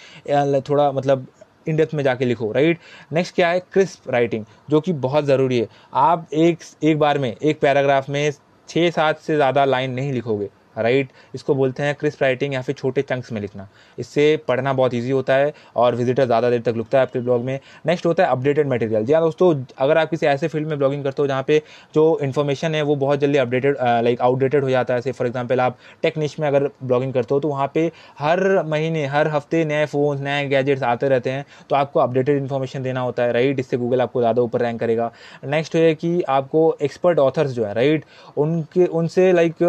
थोड़ा 0.61 0.91
मतलब 0.93 1.27
इन 1.69 1.77
डेप्थ 1.77 1.95
में 1.95 2.03
जाके 2.05 2.25
लिखो 2.25 2.51
राइट 2.53 2.79
नेक्स्ट 3.13 3.35
क्या 3.35 3.49
है? 3.49 3.61
क्रिस्प 3.73 4.11
राइटिंग 4.11 4.45
जो 4.71 4.81
कि 4.81 4.93
बहुत 4.93 5.25
ज़रूरी 5.25 5.59
है। 5.59 5.69
आप 5.95 6.29
एक 6.35 6.59
एक 6.85 6.99
बार 6.99 7.19
में, 7.19 7.35
एक 7.35 7.61
पैराग्राफ 7.61 8.09
में 8.09 8.31
छः 8.71 8.91
सात 8.91 9.19
से 9.19 9.37
ज़्यादा 9.37 9.65
लाइन 9.65 9.93
नहीं 9.93 10.13
लिखोगे। 10.13 10.49
राइट 10.77 11.09
इसको 11.35 11.55
बोलते 11.55 11.83
हैं 11.83 11.95
क्रिस्प 11.95 12.23
राइटिंग 12.23 12.55
या 12.55 12.61
फिर 12.63 12.75
छोटे 12.75 13.03
चंक्स 13.03 13.33
में 13.33 13.41
लिखना। 13.41 13.69
इससे 13.99 14.37
पढ़ना 14.49 14.73
बहुत 14.73 14.95
ईजी 14.95 15.11
होता 15.11 15.35
है 15.35 15.53
और 15.77 15.95
विजिटर 15.95 16.25
ज़्यादा 16.27 16.51
देर 16.51 16.61
तक 16.63 16.75
रुकता 16.77 16.99
है 16.99 17.03
आपके 17.03 17.21
ब्लॉग 17.21 17.45
में। 17.45 17.59
नेक्स्ट 17.87 18.07
होता 18.07 18.25
है 18.25 18.31
अपडेटेड 18.31 18.69
मटेरियल 18.69 19.05
जी 19.05 19.13
हाँ 19.13 19.23
दोस्तों, 19.23 19.55
अगर 19.79 19.99
आप 19.99 20.11
किसी 20.11 20.27
ऐसे 20.27 20.49
फ़ील्ड 20.49 20.69
में 20.69 20.77
ब्लॉगिंग 20.79 21.05
करते 21.05 21.23
हो 21.23 21.27
जहाँ 21.29 21.43
पे 21.43 21.63
जो 21.95 22.19
इन्फॉर्मेशन 22.23 22.75
है 22.75 22.83
वो 22.83 22.97
बहुत 22.97 23.21
जल्दी 23.21 23.39
अपडेटेड 23.39 23.77
लाइक 23.81 24.21
आउटडेटेड 24.23 24.65
हो 24.65 24.71
जाता 24.71 24.95
है। 24.95 25.13
फॉर 25.13 25.27
एग्ज़ाम्पल 25.27 25.61
आप 25.61 25.77
टेक्निश 26.03 26.39
में 26.41 26.47
अगर 26.49 26.69
ब्लॉगिंग 26.83 27.13
करते 27.15 27.35
हो 27.35 27.41
तो 27.41 27.49
वहाँ 27.49 27.67
पर 27.69 27.91
हर 28.19 28.63
महीने, 28.65 29.05
हर 29.07 29.29
हफ़्ते 29.29 29.65
नए 29.65 29.87
फ़ोन 29.87 30.23
नए 30.23 30.47
गैजेट्स 30.49 30.83
आते 30.85 31.09
रहते 31.09 31.31
हैं। 31.31 31.45
तो 31.71 31.77
आपको 31.77 32.01
अपडेटेड 32.01 32.39
इन्फॉर्मेशन 32.39 32.83
देना 32.83 33.01
होता 33.01 33.23
है 33.23 33.33
राइट 33.33 33.61
इससे 33.61 33.77
गूगल 33.77 34.01
आपको 34.01 34.21
ज़्यादा 34.21 34.43
ऊपर 34.43 34.61
रैंक 34.61 34.81
करेगा। 34.81 35.11
नेक्स्ट 35.47 35.77
है 35.77 35.95
कि 35.95 36.21
आपको 36.31 36.77
एक्सपर्ट 36.83 37.19
ऑथर्स 37.19 37.51
जो 37.53 37.65
है 37.65 37.75
राइट 37.75 38.05
उनके, 38.37 38.87
उनसे 38.87 39.33
लाइक 39.33 39.63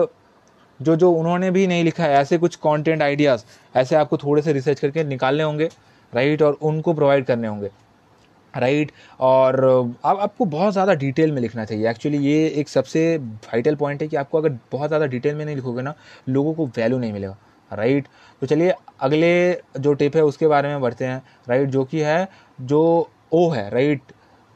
जो 0.82 0.96
जो 0.96 1.12
उन्होंने 1.12 1.52
भी 1.52 1.66
नहीं 1.68 1.84
लिखा 1.84 2.04
है, 2.04 2.14
ऐसे 2.14 2.38
कुछ 2.38 2.56
कंटेंट 2.58 3.02
आइडियाज़ 3.02 3.44
ऐसे 3.76 3.96
आपको 3.96 4.18
थोड़े 4.18 4.42
से 4.42 4.54
रिसर्च 4.54 4.80
करके 4.80 5.04
निकालने 5.06 5.44
होंगे 5.44 5.70
राइट 6.14 6.42
और 6.42 6.58
उनको 6.64 6.94
प्रोवाइड 6.94 7.26
करने 7.26 7.48
होंगे 7.48 7.70
राइट 8.54 8.92
और 9.20 9.64
अब 9.66 10.20
आपको 10.20 10.46
बहुत 10.48 10.74
ज़्यादा 10.74 10.94
डिटेल 10.96 11.32
में 11.32 11.42
लिखना 11.42 11.66
चाहिए। 11.66 11.90
एक्चुअली 11.90 12.18
ये 12.20 12.48
एक 12.50 12.70
सबसे 12.70 13.16
वाइटल 13.18 13.76
पॉइंट 13.76 14.02
है 14.02 14.08
कि 14.08 14.16
आपको 14.18 14.38
अगर 14.38 14.58
बहुत 14.72 14.88
ज़्यादा 14.88 15.06
डिटेल 15.06 15.36
में 15.36 15.44
नहीं 15.46 15.56
लिखोगे 15.56 15.82
ना, 15.82 15.94
लोगों 16.30 16.54
को 16.54 16.66
वैल्यू 16.68 16.98
नहीं 17.00 17.14
मिलेगा 17.14 17.38
राइट 17.72 18.08
तो 18.42 18.48
चलिए, 18.48 18.74
अगले 19.00 19.62
जो 19.80 19.94
टिप 19.94 20.16
है, 20.16 20.24
उसके 20.24 20.48
बारे 20.48 20.70
में 20.70 20.82
बढ़ते 20.82 21.06
हैं 21.06 21.22
राइट 21.50 21.70
जो 21.70 21.84
कि 21.86 22.00
है, 22.02 22.28
जो 22.60 23.10
ओ 23.34 23.50
है 23.52 23.70
right 23.70 24.02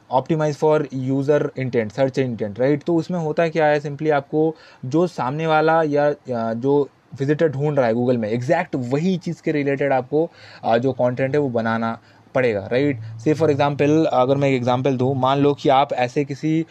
optimize 0.10 0.56
for 0.56 0.88
user 0.94 1.50
intent 1.58 1.92
search 1.92 2.20
intent 2.20 2.60
right 2.60 2.84
तो 2.84 2.96
उसमें 2.96 3.20
होता 3.20 3.48
क्या 3.48 3.66
है? 3.66 3.80
सिंपली 3.80 4.10
आपको 4.10 4.56
जो 4.86 5.06
सामने 5.08 5.48
वाला 5.48 5.82
या, 5.84 6.14
जो 6.54 6.90
विजिटर 7.20 7.50
ढूंढ 7.50 7.78
रहा 7.78 7.88
है 7.88 7.94
गूगल 7.94 8.18
में 8.18 8.30
एग्जैक्ट 8.30 8.76
वही 8.76 9.18
चीज़ 9.18 9.42
के 9.42 9.52
रिलेटेड 9.52 9.94
आपको 9.94 10.30
जो 10.80 10.92
कंटेंट 10.94 11.34
है 11.34 11.40
वो 11.40 11.50
बनाना 11.50 11.98
पड़ेगा 12.36 12.68
राइट 12.72 13.02
से 13.24 13.34
फॉर 13.34 13.52
एग्जांपल 13.52 14.06
अगर 14.06 14.38
मैं 14.38 14.50
एक 14.50 14.56
एग्जांपल 14.56 14.98
दूँ 14.98 15.14
मान 15.16 15.40
लो 15.40 15.54
कि 15.54 15.70
आप 15.70 15.94
ऐसे 15.94 16.26
किसी 16.26 16.66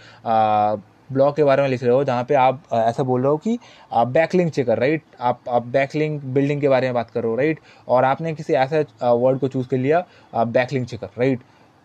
ब्लॉग 1.12 1.34
के 1.36 1.44
बारे 1.44 1.62
में 1.62 1.68
लिख 1.68 1.82
रहे 1.82 1.94
हो 1.94 2.04
जहाँ 2.04 2.24
पे 2.24 2.34
आप 2.34 2.62
ऐसा 2.72 3.02
बोल 3.02 3.20
रहे 3.20 3.30
हो 3.30 3.36
कि 3.36 3.58
बैकलिंग 3.94 4.50
चेकर 4.50 4.78
राइट 4.78 5.02
आप 5.20 5.40
आप 5.48 5.66
बैकलिंग 5.66 6.20
बिल्डिंग 6.34 6.60
के 6.60 6.68
बारे 6.68 6.86
में 6.86 6.94
बात 6.94 7.10
कर 7.10 7.22
रहे 7.22 7.30
हो 7.30 7.36
राइट 7.36 7.60
और 7.88 8.04
आपने 8.04 8.34
किसी 8.34 8.52
ऐसा 8.54 9.12
वर्ड 9.12 9.38
को 9.38 9.48
चूज़ 9.48 9.68
कर 9.68 9.76
लिया 9.76 10.04
बैकलिंग 10.34 10.86
चेकर 10.86 11.08
राइट 11.18 11.40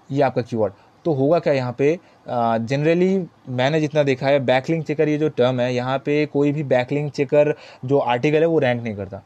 ये 0.10 0.22
आपका 0.22 0.42
कीवर्ड 0.42 0.74
तो 1.06 1.14
होगा 1.14 1.40
क्या 1.40 1.54
यहाँ 1.54 1.76
पे? 1.78 1.98
जनरली 2.28 3.18
मैंने 3.50 3.80
जितना 3.82 4.04
देखा 4.04 4.28
है 4.28 4.40
बैकलिंग 4.46 4.84
चेकर 4.84 5.10
ये 5.10 5.18
जो 5.18 5.30
टर्म 5.32 5.60
है, 5.60 5.74
यहाँ 5.74 5.98
पे 6.06 6.26
कोई 6.26 6.52
भी 6.52 6.64
बैकलिंग 6.66 7.10
चेकर 7.12 7.54
जो 7.86 8.00
आर्टिकल 8.00 8.40
है 8.40 8.46
वो 8.46 8.60
रैंक 8.60 8.82
नहीं 8.84 8.96
करता। 8.96 9.22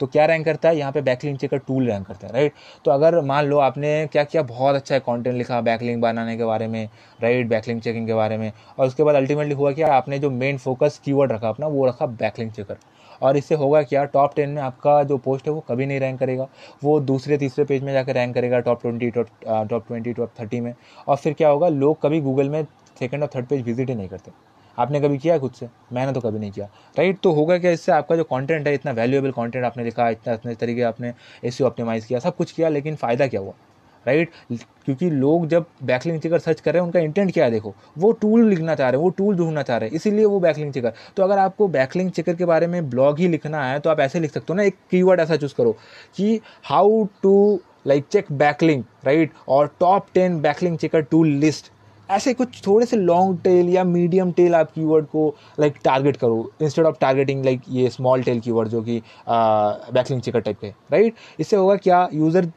तो 0.00 0.06
क्या 0.06 0.24
रैंक 0.26 0.44
करता 0.44 0.68
है? 0.68 0.76
यहाँ 0.76 0.92
पे 0.92 1.00
बैकलिंग 1.02 1.36
चेकर 1.38 1.58
टूल 1.58 1.86
रैंक 1.88 2.06
करता 2.06 2.26
है 2.26 2.32
राइट 2.32 2.52
तो 2.84 2.90
अगर 2.90 3.20
मान 3.22 3.46
लो 3.46 3.58
आपने 3.58 4.06
क्या 4.12 4.24
किया? 4.24 4.42
बहुत 4.42 4.74
अच्छा 4.76 4.98
कंटेंट 4.98 5.36
लिखा 5.36 5.60
बैकलिंग 5.60 6.02
बनाने 6.02 6.36
के 6.36 6.44
बारे 6.44 6.66
में 6.68 6.88
राइट 7.20 7.46
बैकलिंग 7.48 7.80
चेकिंग 7.80 8.06
के 8.06 8.14
बारे 8.14 8.36
में। 8.38 8.50
और 8.78 8.86
उसके 8.86 9.02
बाद 9.02 9.14
अल्टीमेटली 9.14 9.54
हुआ 9.54 9.72
क्या? 9.72 9.92
आपने 9.94 10.18
जो 10.18 10.30
मेन 10.30 10.58
फोकस 10.58 11.00
कीवर्ड 11.04 11.32
रखा 11.32 11.48
अपना, 11.48 11.66
वो 11.66 11.86
रखा 11.86 12.06
बैकलिंग 12.06 12.50
चेकर 12.52 12.76
और 13.22 13.36
इससे 13.36 13.54
होगा 13.54 13.82
क्या? 13.82 14.04
टॉप 14.06 14.34
टेन 14.36 14.50
में 14.50 14.62
आपका 14.62 15.02
जो 15.04 15.18
पोस्ट 15.18 15.46
है 15.46 15.52
वो 15.52 15.60
कभी 15.68 15.86
नहीं 15.86 16.00
रैंक 16.00 16.18
करेगा। 16.20 16.48
वो 16.84 16.98
दूसरे, 17.02 17.38
तीसरे 17.38 17.64
पेज 17.64 17.82
में 17.82 17.92
जाकर 17.92 18.14
रैंक 18.14 18.34
करेगा 18.34 18.60
top 18.60 18.82
twenty 18.82 19.10
top 19.10 19.84
twenty 19.86 20.12
top 20.12 20.32
thirty 20.40 20.60
में। 20.60 20.72
और 21.08 21.16
फिर 21.16 21.32
क्या 21.32 21.48
होगा? 21.48 21.68
लोग 21.68 22.00
कभी 22.02 22.20
गूगल 22.20 22.48
में 22.48 22.62
सेकेंड 22.98 23.22
और 23.22 23.28
थर्ड 23.34 23.46
पेज 23.46 23.64
विज़िट 23.64 23.88
ही 23.88 23.94
नहीं 23.94 24.08
करते। 24.08 24.30
आपने 24.78 25.00
कभी 25.00 25.18
किया 25.18 25.38
खुद 25.38 25.52
से? 25.52 25.68
मैंने 25.92 26.12
तो 26.12 26.20
कभी 26.20 26.38
नहीं 26.38 26.50
किया। 26.50 26.66
राइट 26.96 27.20
तो 27.22 27.32
होगा 27.32 27.58
क्या 27.58 27.70
इससे 27.70 27.92
आपका 27.92 28.16
जो 28.16 28.24
कंटेंट 28.24 28.66
है, 28.66 28.74
इतना 28.74 28.92
वैल्यूएबल 28.92 29.30
कंटेंट 29.32 29.64
आपने 29.64 29.84
लिखा, 29.84 30.08
इतना, 30.08 30.34
इतने 30.34 30.54
तरीके 30.54 30.82
आपने 30.82 31.12
एस 31.44 31.60
ऑप्टिमाइज 31.62 32.04
किया, 32.04 32.18
सब 32.18 32.36
कुछ 32.36 32.52
किया, 32.52 32.68
लेकिन 32.68 32.96
फ़ायदा 32.96 33.26
क्या 33.26 33.40
हुआ? 33.40 33.52
राइट? 34.06 34.30
क्योंकि 34.84 35.10
लोग 35.10 35.46
जब 35.48 35.64
बैकलिंग 35.84 36.20
चेकर 36.20 36.38
सर्च 36.38 36.60
कर 36.60 36.72
रहे 36.72 36.80
हैं, 36.80 36.86
उनका 36.86 37.00
इंटेंट 37.00 37.32
क्या 37.32 37.44
है 37.44 37.50
देखो? 37.50 37.74
वो 37.98 38.10
टूल 38.14 38.48
लिखना 38.48 38.74
चाह 38.74 38.88
रहे 38.88 38.98
हैं, 38.98 39.04
वो 39.04 39.10
टूल 39.10 39.36
ढूंढना 39.36 39.62
चाह 39.62 39.76
रहे 39.76 39.88
हैं, 39.88 39.96
इसीलिए 39.96 40.24
वो 40.24 40.40
बैकलिंग 40.40 40.72
चेकर 40.72 40.92
तो 41.16 41.22
अगर 41.22 41.38
आपको 41.38 41.68
बैकलिंग 41.68 42.10
चेकर 42.10 42.34
के 42.36 42.44
बारे 42.44 42.66
में 42.66 42.88
ब्लॉग 42.90 43.18
ही 43.18 43.28
लिखना 43.28 43.64
है 43.64 43.78
तो 43.80 43.90
आप 43.90 44.00
ऐसे 44.00 44.20
लिख 44.20 44.32
सकते 44.32 44.52
हो 44.52 44.56
ना, 44.56 44.62
एक 44.62 44.76
कीवर्ड 44.90 45.20
ऐसा 45.20 45.36
चूज़ 45.36 45.54
करो 45.56 45.76
कि 46.16 46.40
how 46.64 47.04
to 47.22 47.60
like 47.86 48.04
check 48.12 48.32
backlink 48.34 48.82
right 49.06 49.32
और 49.48 49.74
top 49.80 50.06
ten 50.14 50.40
backlink 50.42 50.78
checker 50.78 51.00
tool 51.02 51.28
list 51.28 51.70
ऐसे 52.08 52.32
कुछ 52.34 52.60
थोड़े 52.66 52.86
से 52.86 52.96
लॉन्ग 52.96 53.38
टेल 53.44 53.68
या 53.68 53.82
मीडियम 53.84 54.30
टेल 54.32 54.54
आप 54.54 54.70
कीवर्ड 54.72 55.06
को 55.06 55.28
लाइक 55.60 55.78
टारगेट 55.84 56.16
करो। 56.16 56.50
इंस्टेड 56.62 56.86
ऑफ़ 56.86 56.96
टारगेटिंग 57.00 57.44
लाइक 57.44 57.62
ये 57.68 57.88
स्मॉल 57.90 58.22
टेल 58.22 58.40
कीवर्ड 58.40 58.68
जो 58.68 58.82
कि 58.82 59.00
बैकलिंग 59.26 60.20
चेकर 60.22 60.40
टाइप 60.40 60.58
के 60.60 60.68
राइट 60.92 61.14
इससे 61.40 61.56
होगा 61.56 61.76
क्या? 61.76 62.08
यूज़र 62.12 62.50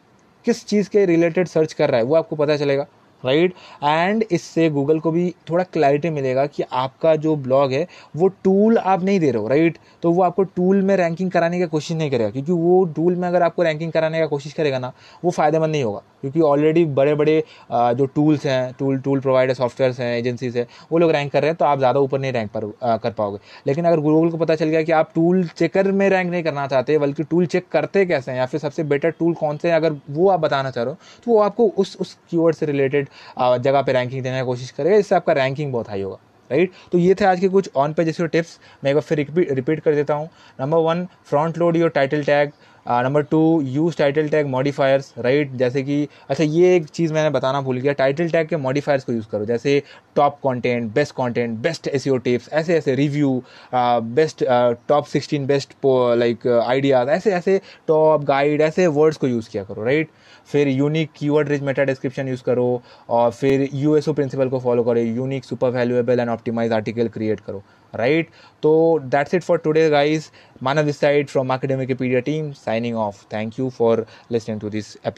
किस 0.46 0.66
चीज़ 0.66 0.90
के 0.90 1.06
रिलेटेड 1.06 1.48
सर्च 1.48 1.74
कर 1.74 1.90
रहा 1.90 1.98
है 1.98 2.06
वो 2.06 2.16
आपको 2.16 2.36
पता 2.36 2.58
चलेगा। 2.58 2.86
राइट? 3.24 3.54
एंड 3.84 4.24
इससे 4.32 4.70
गूगल 4.70 5.00
को 5.00 5.12
भी 5.12 5.30
थोड़ा 5.50 5.64
क्लैरिटी 5.66 6.10
मिलेगा 6.10 6.46
कि 6.48 6.64
आपका 6.64 7.16
जो 7.18 7.36
ब्लॉग 7.38 7.72
है, 7.72 7.88
वो 8.16 8.28
टूल 8.44 8.78
आप 8.78 9.04
नहीं 9.04 9.20
दे 9.20 9.32
रहे 9.32 9.42
हो 9.42 9.48
राइट 9.48 9.78
तो 10.04 10.12
वो 10.12 10.22
आपको 10.24 10.44
टूल 10.46 10.82
में 10.82 10.96
रैंकिंग 10.98 11.32
कराने 11.32 11.60
की 11.60 11.66
कोशिश 11.68 11.98
नहीं 11.98 12.12
करेगा, 12.12 12.30
क्योंकि 12.32 12.52
वो 12.52 12.84
टूल 12.96 13.16
में 13.16 13.28
अगर 13.28 13.42
आपको 13.44 13.64
रैंकिंग 13.64 13.92
कराने 13.92 14.20
का 14.20 14.26
कोशिश 14.28 14.54
करेगा 14.54 14.80
ना, 14.80 14.92
वो 15.24 15.32
फ़ायदेमंद 15.32 15.72
नहीं 15.72 15.84
होगा, 15.84 16.02
क्योंकि 16.22 16.42
ऑलरेडी 16.42 16.86
बड़े 16.88 17.16
बड़े 17.16 17.44
जो 17.72 18.06
टूल्स 18.06 18.46
हैं 18.46 18.74
टूल 18.80 19.00
टूल 19.00 19.20
प्रोवाइडर 19.20 19.54
सॉफ्टवेयर 19.54 19.96
हैं 20.00 20.18
एजेंसीज 20.18 20.58
है, 20.58 20.66
वो 20.92 20.98
लोग 20.98 21.12
रैंक 21.12 21.32
कर 21.32 21.42
रहे 21.42 21.50
हैं 21.50 21.58
तो 21.58 21.66
आप 21.66 21.78
ज़्यादा 21.78 22.00
ऊपर 22.00 22.20
नहीं 22.20 22.32
रैंक 22.32 22.52
पर 22.52 22.66
कर 22.98 23.12
पाओगे। 23.12 23.40
लेकिन 23.68 23.86
अगर 23.86 24.00
गूगल 24.00 24.30
को 24.30 24.38
पता 24.38 24.56
चल 24.56 24.66
गया 24.66 24.82
कि 24.84 24.92
आप 24.92 25.12
टूल 25.16 25.44
चेकर 25.50 25.92
में 25.92 26.08
रैंक 26.10 26.32
नहीं 26.32 26.44
करना 26.44 26.68
चाहते, 26.68 26.98
बल्कि 26.98 27.24
टूल 27.24 27.46
चेक 27.48 27.68
करते 27.72 28.06
कैसे 28.06 28.32
हैं, 28.32 28.38
या 28.38 28.46
फिर 28.46 28.60
सबसे 28.60 28.84
बेटर 28.86 29.10
टूल 29.12 29.34
कौन 29.36 29.58
से 29.58 29.70
हैं, 29.70 29.76
अगर 29.76 29.96
वो 30.10 30.30
आप 30.30 30.40
बताना 30.40 30.72
चाह 30.72 30.84
रहे 30.84 30.94
हो 30.94 31.22
तो 31.26 31.32
वो 31.32 31.40
आपको 31.42 31.68
उस 31.78 31.96
उस 32.00 32.18
कीवर्ड 32.30 32.56
से 32.56 32.66
रिलेटेड 32.66 33.08
जगह 33.40 33.82
पे 33.82 33.94
रैंकिंग 33.94 34.24
देने 34.24 34.40
की 34.40 34.46
कोशिश 34.46 34.72
करेगा 34.72 34.98
इससे 34.98 35.16
आपका 35.16 35.34
रैंकिंग 35.34 35.72
बहुत 35.74 35.90
हाई 35.90 36.02
होगा 36.02 36.20
राइट 36.50 36.72
तो 36.92 36.98
ये 36.98 37.16
थे 37.16 37.26
आज 37.26 37.40
के 37.40 37.48
कुछ 37.50 37.70
ऑन 37.76 37.94
पेज 37.94 38.06
जैसे 38.06 38.28
टिप्स 38.28 38.60
मैं 38.84 38.92
एक 38.92 38.96
बार 38.96 39.02
फिर 39.02 39.20
रिपीट 39.54 39.80
कर 39.80 39.96
देता 39.96 40.14
हूँ। 40.14 40.30
Number 40.60 40.78
one 40.78 41.06
front 41.26 41.58
load 41.58 41.76
your 41.78 41.90
title 41.90 42.24
tag 42.24 42.52
number 42.88 43.22
two 43.32 43.40
use 43.64 43.98
title 43.98 44.28
tag 44.30 44.48
modifiers 44.48 45.14
right 45.18 45.52
जैसे 45.58 45.82
कि 45.84 46.08
अच्छा 46.30 46.44
ये 46.44 46.76
एक 46.76 46.86
चीज़ 46.88 47.14
मैंने 47.14 47.30
बताना 47.30 47.62
भूल 47.62 47.78
गया 47.78 47.94
टाइटल 47.94 48.30
टैग 48.30 48.48
के 48.48 48.58
मॉडिफायर्स 48.58 49.04
को 49.04 49.14
यूज़ 49.14 49.28
करो, 49.32 49.46
जैसे 49.46 49.82
top 50.16 50.38
content 50.44 50.92
best 50.94 51.16
content 51.16 51.58
best 51.60 51.88
S 51.88 52.08
tips 52.24 52.50
ऐसे 52.54 52.78
ऐसे 52.78 52.96
review 52.96 53.42
best 53.74 54.44
top 54.88 55.06
sixteen 55.08 55.46
best 55.48 55.76
like 55.86 56.48
ideas 56.48 57.10
ऐसे 57.10 57.34
ऐसे 57.34 57.60
टॉप 57.88 58.24
गाइड 58.26 58.62
ऐसे 58.62 58.88
वर्ड्स 58.90 59.18
को 59.18 59.28
यूज़ 59.28 59.50
किया 59.50 59.64
करो 59.64 59.84
राइट 59.86 60.10
फिर 60.50 60.68
unique 60.68 61.10
keyword 61.16 61.50
rich 61.50 61.62
meta 61.62 61.84
description 61.86 62.28
use 62.28 62.42
करो, 62.44 62.82
और 63.10 63.32
फिर 63.32 63.68
यूएसओ 63.74 64.14
प्रिंसिपल 64.14 64.50
को 64.50 64.60
फॉलो 64.60 64.84
करो 64.84 65.00
unique 65.00 65.44
super 65.46 65.70
valuable 65.72 66.20
and 66.20 66.30
optimize 66.30 66.72
article 66.74 67.08
create 67.08 67.40
करो। 67.40 67.62
Right? 67.98 68.30
So 68.62 69.02
that's 69.04 69.34
it 69.34 69.44
for 69.44 69.58
today 69.58 69.90
guys. 69.90 70.32
Manav 70.62 70.86
this 70.86 71.30
from 71.30 71.52
academic 71.52 71.90
team 72.22 72.54
signing 72.54 72.96
off. 72.96 73.26
Thank 73.30 73.58
you 73.58 73.70
for 73.70 74.06
listening 74.30 74.60
to 74.60 74.70
this 74.70 74.98
episode 75.04 75.18